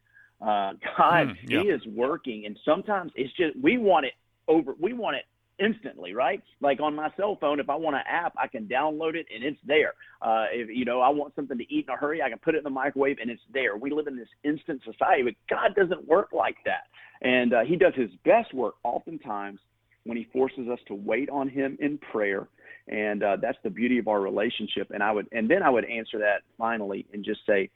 Uh, 0.42 0.74
God, 0.98 1.38
Hmm, 1.42 1.52
yeah. 1.52 1.62
He 1.62 1.68
is 1.70 1.82
working, 1.88 2.46
and 2.46 2.58
sometimes 2.66 3.12
it's 3.16 3.34
just 3.36 3.56
we 3.62 3.78
want 3.78 4.06
it 4.06 4.14
over. 4.48 4.76
We 4.80 4.94
want 4.94 5.18
it 5.18 5.26
instantly, 5.58 6.14
right? 6.14 6.44
Like 6.62 6.80
on 6.80 6.96
my 6.96 7.10
cell 7.18 7.38
phone, 7.40 7.60
if 7.60 7.70
I 7.70 7.76
want 7.76 7.96
an 7.96 8.04
app, 8.08 8.34
I 8.38 8.48
can 8.48 8.68
download 8.68 9.16
it 9.16 9.26
and 9.34 9.44
it's 9.44 9.60
there. 9.66 9.94
Uh, 10.22 10.46
if 10.52 10.70
you 10.70 10.86
know 10.86 11.02
I 11.02 11.10
want 11.10 11.34
something 11.36 11.58
to 11.58 11.74
eat 11.74 11.86
in 11.88 11.94
a 11.94 11.98
hurry, 11.98 12.22
I 12.22 12.30
can 12.30 12.40
put 12.40 12.56
it 12.56 12.60
in 12.60 12.64
the 12.64 12.70
microwave 12.70 13.18
and 13.22 13.30
it's 13.30 13.42
there. 13.54 13.78
We 13.78 13.92
live 13.92 14.08
in 14.08 14.18
this 14.18 14.28
instant 14.44 14.82
society, 14.84 15.24
but 15.24 15.34
God 15.50 15.76
doesn't 15.76 16.08
work 16.08 16.30
like 16.34 16.58
that, 16.66 16.88
and 17.22 17.54
uh, 17.54 17.62
He 17.62 17.76
does 17.76 17.94
His 17.96 18.10
best 18.24 18.54
work 18.54 18.76
oftentimes 18.84 19.60
when 20.04 20.18
He 20.18 20.28
forces 20.34 20.68
us 20.68 20.80
to 20.88 20.94
wait 20.94 21.30
on 21.30 21.50
Him 21.50 21.78
in 21.80 21.98
prayer. 21.98 22.48
And 22.88 23.24
uh, 23.24 23.38
that's 23.42 23.58
the 23.64 23.72
beauty 23.72 23.98
of 23.98 24.08
our 24.08 24.22
relationship. 24.22 24.92
And 24.92 25.02
I 25.02 25.12
would, 25.12 25.28
and 25.32 25.50
then 25.50 25.64
I 25.64 25.72
would 25.72 25.86
answer 25.86 26.20
that 26.20 26.42
finally 26.56 27.08
and 27.14 27.26
just 27.26 27.40
say, 27.48 27.72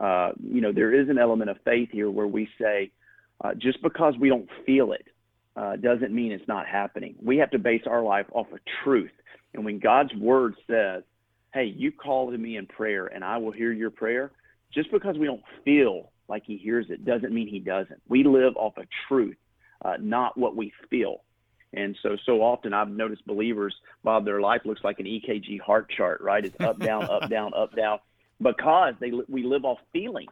uh, 0.00 0.32
you 0.42 0.60
know, 0.60 0.72
there 0.72 0.92
is 0.92 1.08
an 1.08 1.18
element 1.18 1.50
of 1.50 1.58
faith 1.64 1.90
here 1.92 2.10
where 2.10 2.26
we 2.26 2.48
say, 2.58 2.90
uh, 3.42 3.54
just 3.54 3.82
because 3.82 4.14
we 4.18 4.28
don't 4.28 4.48
feel 4.66 4.92
it 4.92 5.06
uh, 5.56 5.76
doesn't 5.76 6.12
mean 6.12 6.32
it's 6.32 6.48
not 6.48 6.66
happening. 6.66 7.14
We 7.22 7.36
have 7.38 7.50
to 7.50 7.58
base 7.58 7.82
our 7.86 8.02
life 8.02 8.26
off 8.32 8.50
of 8.52 8.58
truth. 8.82 9.12
And 9.54 9.64
when 9.64 9.78
God's 9.78 10.14
word 10.14 10.54
says, 10.66 11.02
hey, 11.52 11.64
you 11.64 11.92
call 11.92 12.30
to 12.30 12.38
me 12.38 12.56
in 12.56 12.66
prayer 12.66 13.06
and 13.06 13.24
I 13.24 13.36
will 13.38 13.50
hear 13.50 13.72
your 13.72 13.90
prayer, 13.90 14.32
just 14.72 14.90
because 14.90 15.18
we 15.18 15.26
don't 15.26 15.42
feel 15.64 16.10
like 16.28 16.44
he 16.46 16.56
hears 16.56 16.86
it 16.90 17.04
doesn't 17.04 17.34
mean 17.34 17.48
he 17.48 17.58
doesn't. 17.58 18.00
We 18.08 18.24
live 18.24 18.56
off 18.56 18.76
of 18.78 18.86
truth, 19.08 19.36
uh, 19.84 19.96
not 20.00 20.38
what 20.38 20.56
we 20.56 20.72
feel. 20.88 21.22
And 21.72 21.96
so, 22.02 22.16
so 22.24 22.42
often 22.42 22.72
I've 22.72 22.88
noticed 22.88 23.26
believers, 23.26 23.74
Bob, 24.02 24.24
their 24.24 24.40
life 24.40 24.62
looks 24.64 24.82
like 24.82 24.98
an 24.98 25.06
EKG 25.06 25.60
heart 25.60 25.90
chart, 25.90 26.20
right? 26.20 26.44
It's 26.44 26.58
up, 26.60 26.78
down, 26.78 27.04
up, 27.10 27.28
down, 27.28 27.52
up, 27.54 27.74
down, 27.74 27.98
because 28.40 28.94
they 29.00 29.12
we 29.28 29.44
live 29.44 29.64
off 29.64 29.78
feelings. 29.92 30.30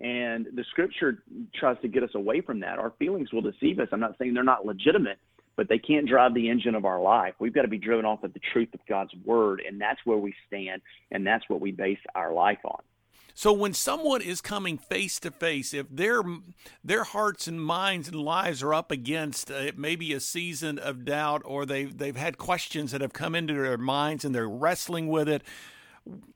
And 0.00 0.46
the 0.54 0.64
scripture 0.70 1.22
tries 1.58 1.76
to 1.82 1.88
get 1.88 2.04
us 2.04 2.10
away 2.14 2.40
from 2.40 2.60
that. 2.60 2.78
Our 2.78 2.92
feelings 2.98 3.32
will 3.32 3.42
deceive 3.42 3.80
us. 3.80 3.88
I'm 3.90 3.98
not 3.98 4.16
saying 4.18 4.32
they're 4.32 4.44
not 4.44 4.64
legitimate, 4.64 5.18
but 5.56 5.68
they 5.68 5.78
can't 5.78 6.08
drive 6.08 6.34
the 6.34 6.48
engine 6.48 6.76
of 6.76 6.84
our 6.84 7.00
life. 7.00 7.34
We've 7.40 7.52
got 7.52 7.62
to 7.62 7.68
be 7.68 7.78
driven 7.78 8.04
off 8.04 8.22
of 8.22 8.32
the 8.32 8.40
truth 8.52 8.72
of 8.74 8.80
God's 8.88 9.12
word, 9.24 9.60
and 9.66 9.80
that's 9.80 9.98
where 10.04 10.18
we 10.18 10.34
stand, 10.46 10.82
and 11.10 11.26
that's 11.26 11.44
what 11.48 11.60
we 11.60 11.72
base 11.72 11.98
our 12.14 12.32
life 12.32 12.60
on. 12.64 12.80
So 13.34 13.52
when 13.52 13.72
someone 13.72 14.20
is 14.20 14.40
coming 14.40 14.78
face 14.78 15.20
to 15.20 15.30
face, 15.30 15.72
if 15.72 15.86
their 15.88 16.22
their 16.82 17.04
hearts 17.04 17.46
and 17.46 17.60
minds 17.62 18.08
and 18.08 18.16
lives 18.16 18.64
are 18.64 18.74
up 18.74 18.90
against 18.90 19.50
uh, 19.50 19.70
maybe 19.76 20.12
a 20.12 20.18
season 20.18 20.78
of 20.78 21.04
doubt, 21.04 21.42
or 21.44 21.64
they've 21.64 21.96
they've 21.96 22.16
had 22.16 22.36
questions 22.36 22.90
that 22.90 23.00
have 23.00 23.12
come 23.12 23.36
into 23.36 23.54
their 23.54 23.78
minds 23.78 24.24
and 24.24 24.34
they're 24.34 24.48
wrestling 24.48 25.06
with 25.06 25.28
it, 25.28 25.42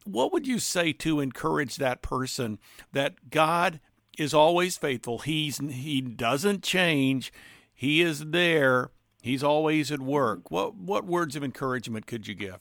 what 0.05 0.33
would 0.33 0.47
you 0.47 0.59
say 0.59 0.93
to 0.95 1.21
encourage 1.21 1.77
that 1.77 2.03
person 2.03 2.59
that 2.93 3.31
God 3.31 3.81
is 4.19 4.35
always 4.35 4.77
faithful? 4.77 5.19
He's 5.19 5.59
he 5.59 6.01
doesn't 6.01 6.63
change. 6.63 7.33
He 7.73 8.03
is 8.03 8.27
there. 8.27 8.91
He's 9.23 9.43
always 9.43 9.91
at 9.93 10.01
work. 10.01 10.51
What 10.51 10.75
what 10.75 11.05
words 11.07 11.37
of 11.37 11.45
encouragement 11.45 12.07
could 12.07 12.27
you 12.27 12.35
give? 12.35 12.59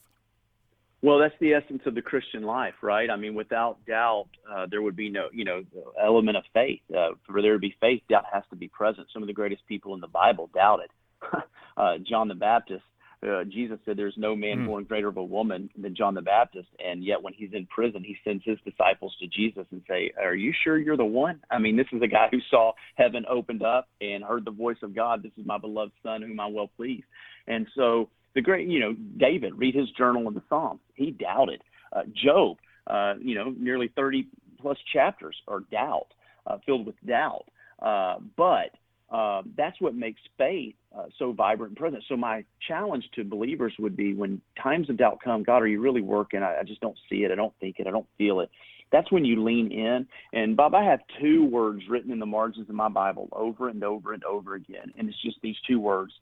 Well, 1.02 1.18
that's 1.18 1.34
the 1.40 1.52
essence 1.52 1.82
of 1.84 1.96
the 1.96 2.02
Christian 2.02 2.44
life, 2.44 2.74
right? 2.80 3.10
I 3.10 3.16
mean, 3.16 3.34
without 3.34 3.84
doubt, 3.86 4.28
uh, 4.48 4.66
there 4.70 4.82
would 4.82 4.94
be 4.94 5.10
no, 5.10 5.28
you 5.32 5.44
know, 5.44 5.64
element 6.00 6.36
of 6.36 6.44
faith. 6.54 6.80
Uh, 6.96 7.10
for 7.26 7.42
there 7.42 7.54
to 7.54 7.58
be 7.58 7.74
faith, 7.80 8.02
doubt 8.08 8.24
has 8.32 8.44
to 8.50 8.56
be 8.56 8.68
present. 8.68 9.08
Some 9.12 9.20
of 9.20 9.26
the 9.26 9.32
greatest 9.32 9.66
people 9.66 9.94
in 9.94 10.00
the 10.00 10.06
Bible 10.06 10.48
doubted. 10.54 10.90
uh, 11.76 11.98
John 12.08 12.28
the 12.28 12.36
Baptist, 12.36 12.84
uh, 13.22 13.44
Jesus 13.44 13.78
said, 13.84 13.96
"There's 13.96 14.16
no 14.16 14.34
man 14.34 14.60
Hmm. 14.60 14.66
born 14.66 14.84
greater 14.84 15.08
of 15.08 15.16
a 15.16 15.24
woman 15.24 15.70
than 15.76 15.94
John 15.94 16.14
the 16.14 16.22
Baptist." 16.22 16.68
And 16.84 17.04
yet, 17.04 17.22
when 17.22 17.32
he's 17.32 17.52
in 17.52 17.66
prison, 17.66 18.02
he 18.02 18.16
sends 18.24 18.44
his 18.44 18.58
disciples 18.64 19.14
to 19.20 19.26
Jesus 19.28 19.66
and 19.70 19.82
say, 19.88 20.12
"Are 20.20 20.34
you 20.34 20.52
sure 20.64 20.78
you're 20.78 20.96
the 20.96 21.04
one?" 21.04 21.40
I 21.50 21.58
mean, 21.58 21.76
this 21.76 21.86
is 21.92 22.02
a 22.02 22.08
guy 22.08 22.28
who 22.30 22.40
saw 22.50 22.72
heaven 22.96 23.24
opened 23.28 23.62
up 23.62 23.88
and 24.00 24.24
heard 24.24 24.44
the 24.44 24.50
voice 24.50 24.82
of 24.82 24.94
God. 24.94 25.22
This 25.22 25.32
is 25.38 25.46
my 25.46 25.58
beloved 25.58 25.92
Son, 26.02 26.22
whom 26.22 26.40
I 26.40 26.46
well 26.46 26.68
please. 26.76 27.04
And 27.46 27.66
so 27.74 28.08
the 28.34 28.40
great, 28.40 28.68
you 28.68 28.80
know, 28.80 28.94
David, 29.18 29.54
read 29.54 29.74
his 29.74 29.90
journal 29.90 30.26
in 30.28 30.34
the 30.34 30.42
Psalms. 30.48 30.80
He 30.94 31.10
doubted. 31.10 31.62
Uh, 31.92 32.02
Job, 32.14 32.56
uh, 32.86 33.14
you 33.20 33.34
know, 33.34 33.54
nearly 33.58 33.88
30 33.88 34.26
plus 34.58 34.78
chapters 34.92 35.36
are 35.46 35.60
doubt, 35.70 36.08
uh, 36.46 36.58
filled 36.64 36.86
with 36.86 36.94
doubt. 37.06 37.44
Uh, 37.80 38.16
but 38.36 38.70
uh, 39.12 39.42
that's 39.56 39.78
what 39.80 39.94
makes 39.94 40.20
faith 40.38 40.74
uh, 40.96 41.04
so 41.18 41.32
vibrant 41.32 41.70
and 41.70 41.76
present. 41.76 42.02
So 42.08 42.16
my 42.16 42.44
challenge 42.66 43.04
to 43.14 43.24
believers 43.24 43.74
would 43.78 43.96
be 43.96 44.14
when 44.14 44.40
times 44.60 44.88
of 44.88 44.96
doubt 44.96 45.18
come, 45.22 45.42
God, 45.42 45.62
are 45.62 45.66
you 45.66 45.80
really 45.80 46.00
working? 46.00 46.42
I, 46.42 46.60
I 46.60 46.62
just 46.62 46.80
don't 46.80 46.96
see 47.10 47.16
it. 47.16 47.30
I 47.30 47.34
don't 47.34 47.52
think 47.60 47.76
it. 47.78 47.86
I 47.86 47.90
don't 47.90 48.06
feel 48.16 48.40
it. 48.40 48.50
That's 48.90 49.10
when 49.12 49.24
you 49.24 49.42
lean 49.42 49.70
in. 49.70 50.06
And 50.32 50.56
Bob, 50.56 50.74
I 50.74 50.84
have 50.84 51.00
two 51.20 51.44
words 51.44 51.82
written 51.88 52.10
in 52.10 52.18
the 52.18 52.26
margins 52.26 52.68
of 52.68 52.74
my 52.74 52.88
Bible 52.88 53.28
over 53.32 53.68
and 53.68 53.84
over 53.84 54.14
and 54.14 54.24
over 54.24 54.54
again. 54.54 54.92
And 54.96 55.08
it's 55.08 55.22
just 55.22 55.38
these 55.42 55.56
two 55.66 55.78
words, 55.78 56.12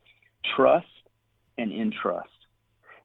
trust 0.57 0.87
and 1.59 1.73
in 1.73 1.93
trust. 2.03 2.29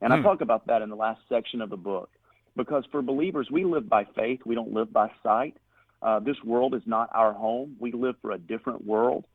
And 0.02 0.12
I 0.12 0.18
Hmm. 0.18 0.24
talk 0.24 0.42
about 0.42 0.66
that 0.68 0.82
in 0.82 0.90
the 0.90 0.96
last 0.96 1.22
section 1.30 1.62
of 1.62 1.70
the 1.70 1.78
book 1.78 2.10
because 2.56 2.86
for 2.92 3.02
believers, 3.02 3.50
we 3.52 3.66
live 3.66 3.88
by 3.88 4.06
faith, 4.16 4.40
we 4.46 4.56
don't 4.56 4.74
live 4.74 4.92
by 4.92 5.12
sight. 5.22 5.58
Uh, 6.02 6.20
this 6.20 6.38
world 6.44 6.74
is 6.76 6.84
not 6.86 7.10
our 7.14 7.34
home. 7.34 7.76
We 7.80 7.92
live 7.92 8.16
for 8.22 8.32
a 8.32 8.38
different 8.38 8.86
world. 8.86 9.26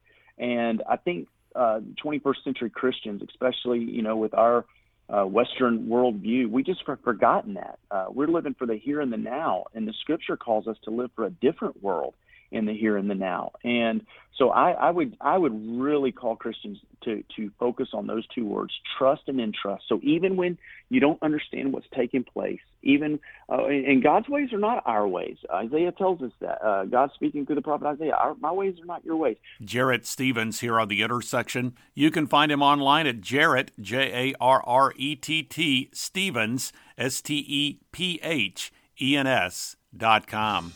And 0.41 0.83
I 0.89 0.97
think 0.97 1.29
uh, 1.55 1.81
21st 2.03 2.45
century 2.45 2.71
Christians, 2.71 3.23
especially, 3.29 3.81
you 3.81 4.03
know, 4.03 4.17
with 4.17 4.35
our 4.35 4.65
uh, 5.09 5.25
Western 5.25 5.87
worldview, 5.87 6.51
we 6.51 6.63
just 6.63 6.83
have 6.87 7.01
forgotten 7.03 7.55
that. 7.55 7.79
Uh, 7.91 8.07
we're 8.11 8.29
living 8.29 8.55
for 8.59 8.67
the 8.67 8.77
here 8.77 9.01
and 9.01 9.13
the 9.13 9.19
now. 9.19 9.65
And 9.75 9.87
the 9.87 9.93
scripture 10.01 10.37
calls 10.37 10.67
us 10.67 10.77
to 10.85 10.91
live 10.91 11.11
for 11.15 11.27
a 11.27 11.31
different 11.31 11.83
world 11.83 12.15
in 12.51 12.67
the 12.67 12.75
here 12.75 12.97
and 12.97 13.09
the 13.09 13.15
now. 13.15 13.53
And 13.65 14.05
so 14.37 14.49
I, 14.49 14.71
I 14.71 14.91
would 14.91 15.17
I 15.21 15.37
would 15.37 15.53
really 15.79 16.13
call 16.13 16.35
Christians 16.35 16.79
to 17.03 17.23
to 17.37 17.51
focus 17.59 17.89
on 17.93 18.07
those 18.07 18.27
two 18.35 18.47
words, 18.47 18.73
trust 18.97 19.23
and 19.27 19.39
entrust. 19.39 19.85
So 19.87 20.01
even 20.03 20.37
when 20.37 20.57
you 20.89 20.99
don't 20.99 21.23
understand 21.23 21.73
what's 21.73 21.87
taking 21.95 22.25
place, 22.25 22.61
even 22.83 23.21
uh, 23.51 23.67
and 23.67 24.03
God's 24.03 24.29
ways 24.29 24.53
are 24.53 24.59
not 24.59 24.83
our 24.87 25.07
ways. 25.07 25.37
Isaiah 25.53 25.93
tells 25.93 26.23
us 26.23 26.33
that. 26.41 26.65
Uh, 26.65 26.85
God 26.87 27.11
speaking 27.15 27.45
through 27.45 27.57
the 27.57 27.63
prophet 27.63 27.87
Isaiah, 27.87 28.15
our, 28.15 28.35
my 28.41 28.51
ways 28.51 28.77
are 28.81 28.87
not 28.87 29.05
your 29.05 29.17
ways. 29.17 29.37
Jarrett 29.63 30.07
Stephens 30.07 30.61
here 30.61 30.81
on 30.81 30.89
the 30.89 31.03
intersection. 31.03 31.75
You 31.95 32.11
can 32.11 32.27
find 32.27 32.51
him 32.51 32.63
online 32.63 33.07
at 33.07 33.21
Jarrett, 33.21 33.73
J 33.79 34.31
A 34.31 34.35
R 34.41 34.63
R 34.65 34.95
E 34.97 35.17
T 35.17 35.43
T, 35.43 35.91
Stephens, 35.93 36.73
S 36.97 37.21
T 37.21 37.45
E 37.47 37.81
P 37.93 38.19
H 38.23 38.73
E 39.01 39.17
N 39.17 39.27
S 39.27 39.77
dot 39.95 40.27
com. 40.27 40.73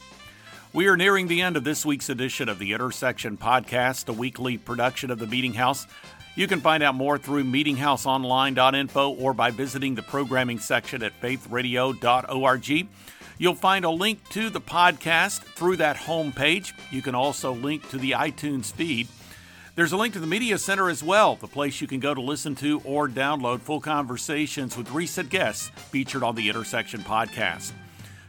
We 0.75 0.89
are 0.89 0.97
nearing 0.97 1.29
the 1.29 1.41
end 1.41 1.57
of 1.57 1.63
this 1.63 1.87
week's 1.87 2.09
edition 2.09 2.49
of 2.49 2.59
the 2.59 2.73
Intersection 2.73 3.37
Podcast, 3.37 4.09
a 4.09 4.13
weekly 4.13 4.59
production 4.59 5.13
of 5.13 5.21
the 5.21 5.27
Meeting 5.29 5.55
House. 5.55 5.87
You 6.35 6.49
can 6.49 6.61
find 6.61 6.83
out 6.83 6.97
more 6.97 7.17
through 7.17 7.45
meetinghouseonline.info 7.45 9.11
or 9.13 9.35
by 9.35 9.53
visiting 9.53 9.95
the 9.95 10.03
programming 10.03 10.59
section 10.59 11.05
at 11.05 11.13
faithradio.org. 11.21 12.89
You'll 13.39 13.55
find 13.55 13.85
a 13.85 13.91
link 13.91 14.29
to 14.31 14.51
the 14.51 14.61
podcast 14.61 15.43
through 15.55 15.77
that 15.77 15.95
homepage. 15.95 16.73
You 16.91 17.03
can 17.03 17.15
also 17.15 17.53
link 17.53 17.89
to 17.91 17.97
the 17.97 18.11
iTunes 18.11 18.73
feed. 18.73 19.07
There's 19.77 19.93
a 19.93 19.97
link 19.97 20.15
to 20.15 20.21
the 20.21 20.27
Media 20.27 20.59
Center 20.59 20.91
as 20.91 21.05
well, 21.05 21.37
the 21.37 21.47
place 21.47 21.81
you 21.81 21.87
can 21.87 22.01
go 22.01 22.15
to 22.15 22.21
listen 22.21 22.57
to 22.57 22.83
or 22.85 23.09
download 23.09 23.61
full 23.61 23.81
conversations 23.81 24.77
with 24.77 24.91
recent 24.91 25.31
guests 25.31 25.69
featured 25.69 26.25
on 26.25 26.35
the 26.35 26.49
Intersection 26.49 27.03
podcast. 27.03 27.71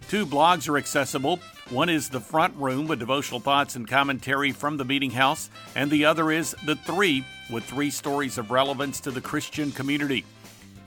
Two 0.08 0.28
blogs 0.28 0.70
are 0.70 0.78
accessible. 0.78 1.40
One 1.72 1.90
is 1.90 2.10
The 2.10 2.20
Front 2.20 2.56
Room 2.58 2.88
with 2.88 3.00
devotional 3.00 3.40
thoughts 3.40 3.76
and 3.76 3.88
commentary 3.88 4.52
from 4.52 4.78
the 4.78 4.86
Meeting 4.86 5.10
House, 5.10 5.50
and 5.76 5.90
the 5.90 6.06
other 6.06 6.32
is 6.32 6.56
The 6.64 6.76
Three 6.76 7.26
with 7.50 7.64
three 7.64 7.90
stories 7.90 8.38
of 8.38 8.52
relevance 8.52 9.00
to 9.02 9.10
the 9.10 9.20
Christian 9.20 9.72
community. 9.72 10.26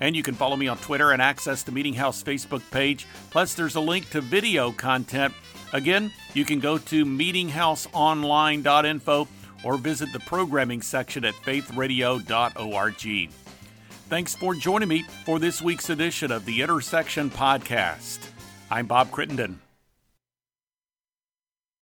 And 0.00 0.14
you 0.14 0.22
can 0.22 0.36
follow 0.36 0.54
me 0.54 0.68
on 0.68 0.78
Twitter 0.78 1.10
and 1.10 1.20
access 1.20 1.64
the 1.64 1.72
Meeting 1.72 1.94
House 1.94 2.22
Facebook 2.22 2.62
page. 2.70 3.08
Plus, 3.30 3.54
there's 3.54 3.74
a 3.74 3.80
link 3.80 4.08
to 4.10 4.20
video 4.20 4.70
content. 4.70 5.34
Again, 5.72 6.12
you 6.32 6.44
can 6.44 6.60
go 6.60 6.78
to 6.78 7.04
meetinghouseonline.info 7.04 9.28
or 9.64 9.78
visit 9.78 10.12
the 10.12 10.20
programming 10.20 10.82
section 10.82 11.24
at 11.24 11.34
faithradio.org. 11.34 13.30
Thanks 14.08 14.36
for 14.36 14.54
joining 14.54 14.88
me 14.88 15.02
for 15.24 15.40
this 15.40 15.60
week's 15.60 15.90
edition 15.90 16.30
of 16.30 16.44
the 16.44 16.62
Intersection 16.62 17.30
Podcast. 17.30 18.20
I'm 18.70 18.86
Bob 18.86 19.10
Crittenden. 19.10 19.58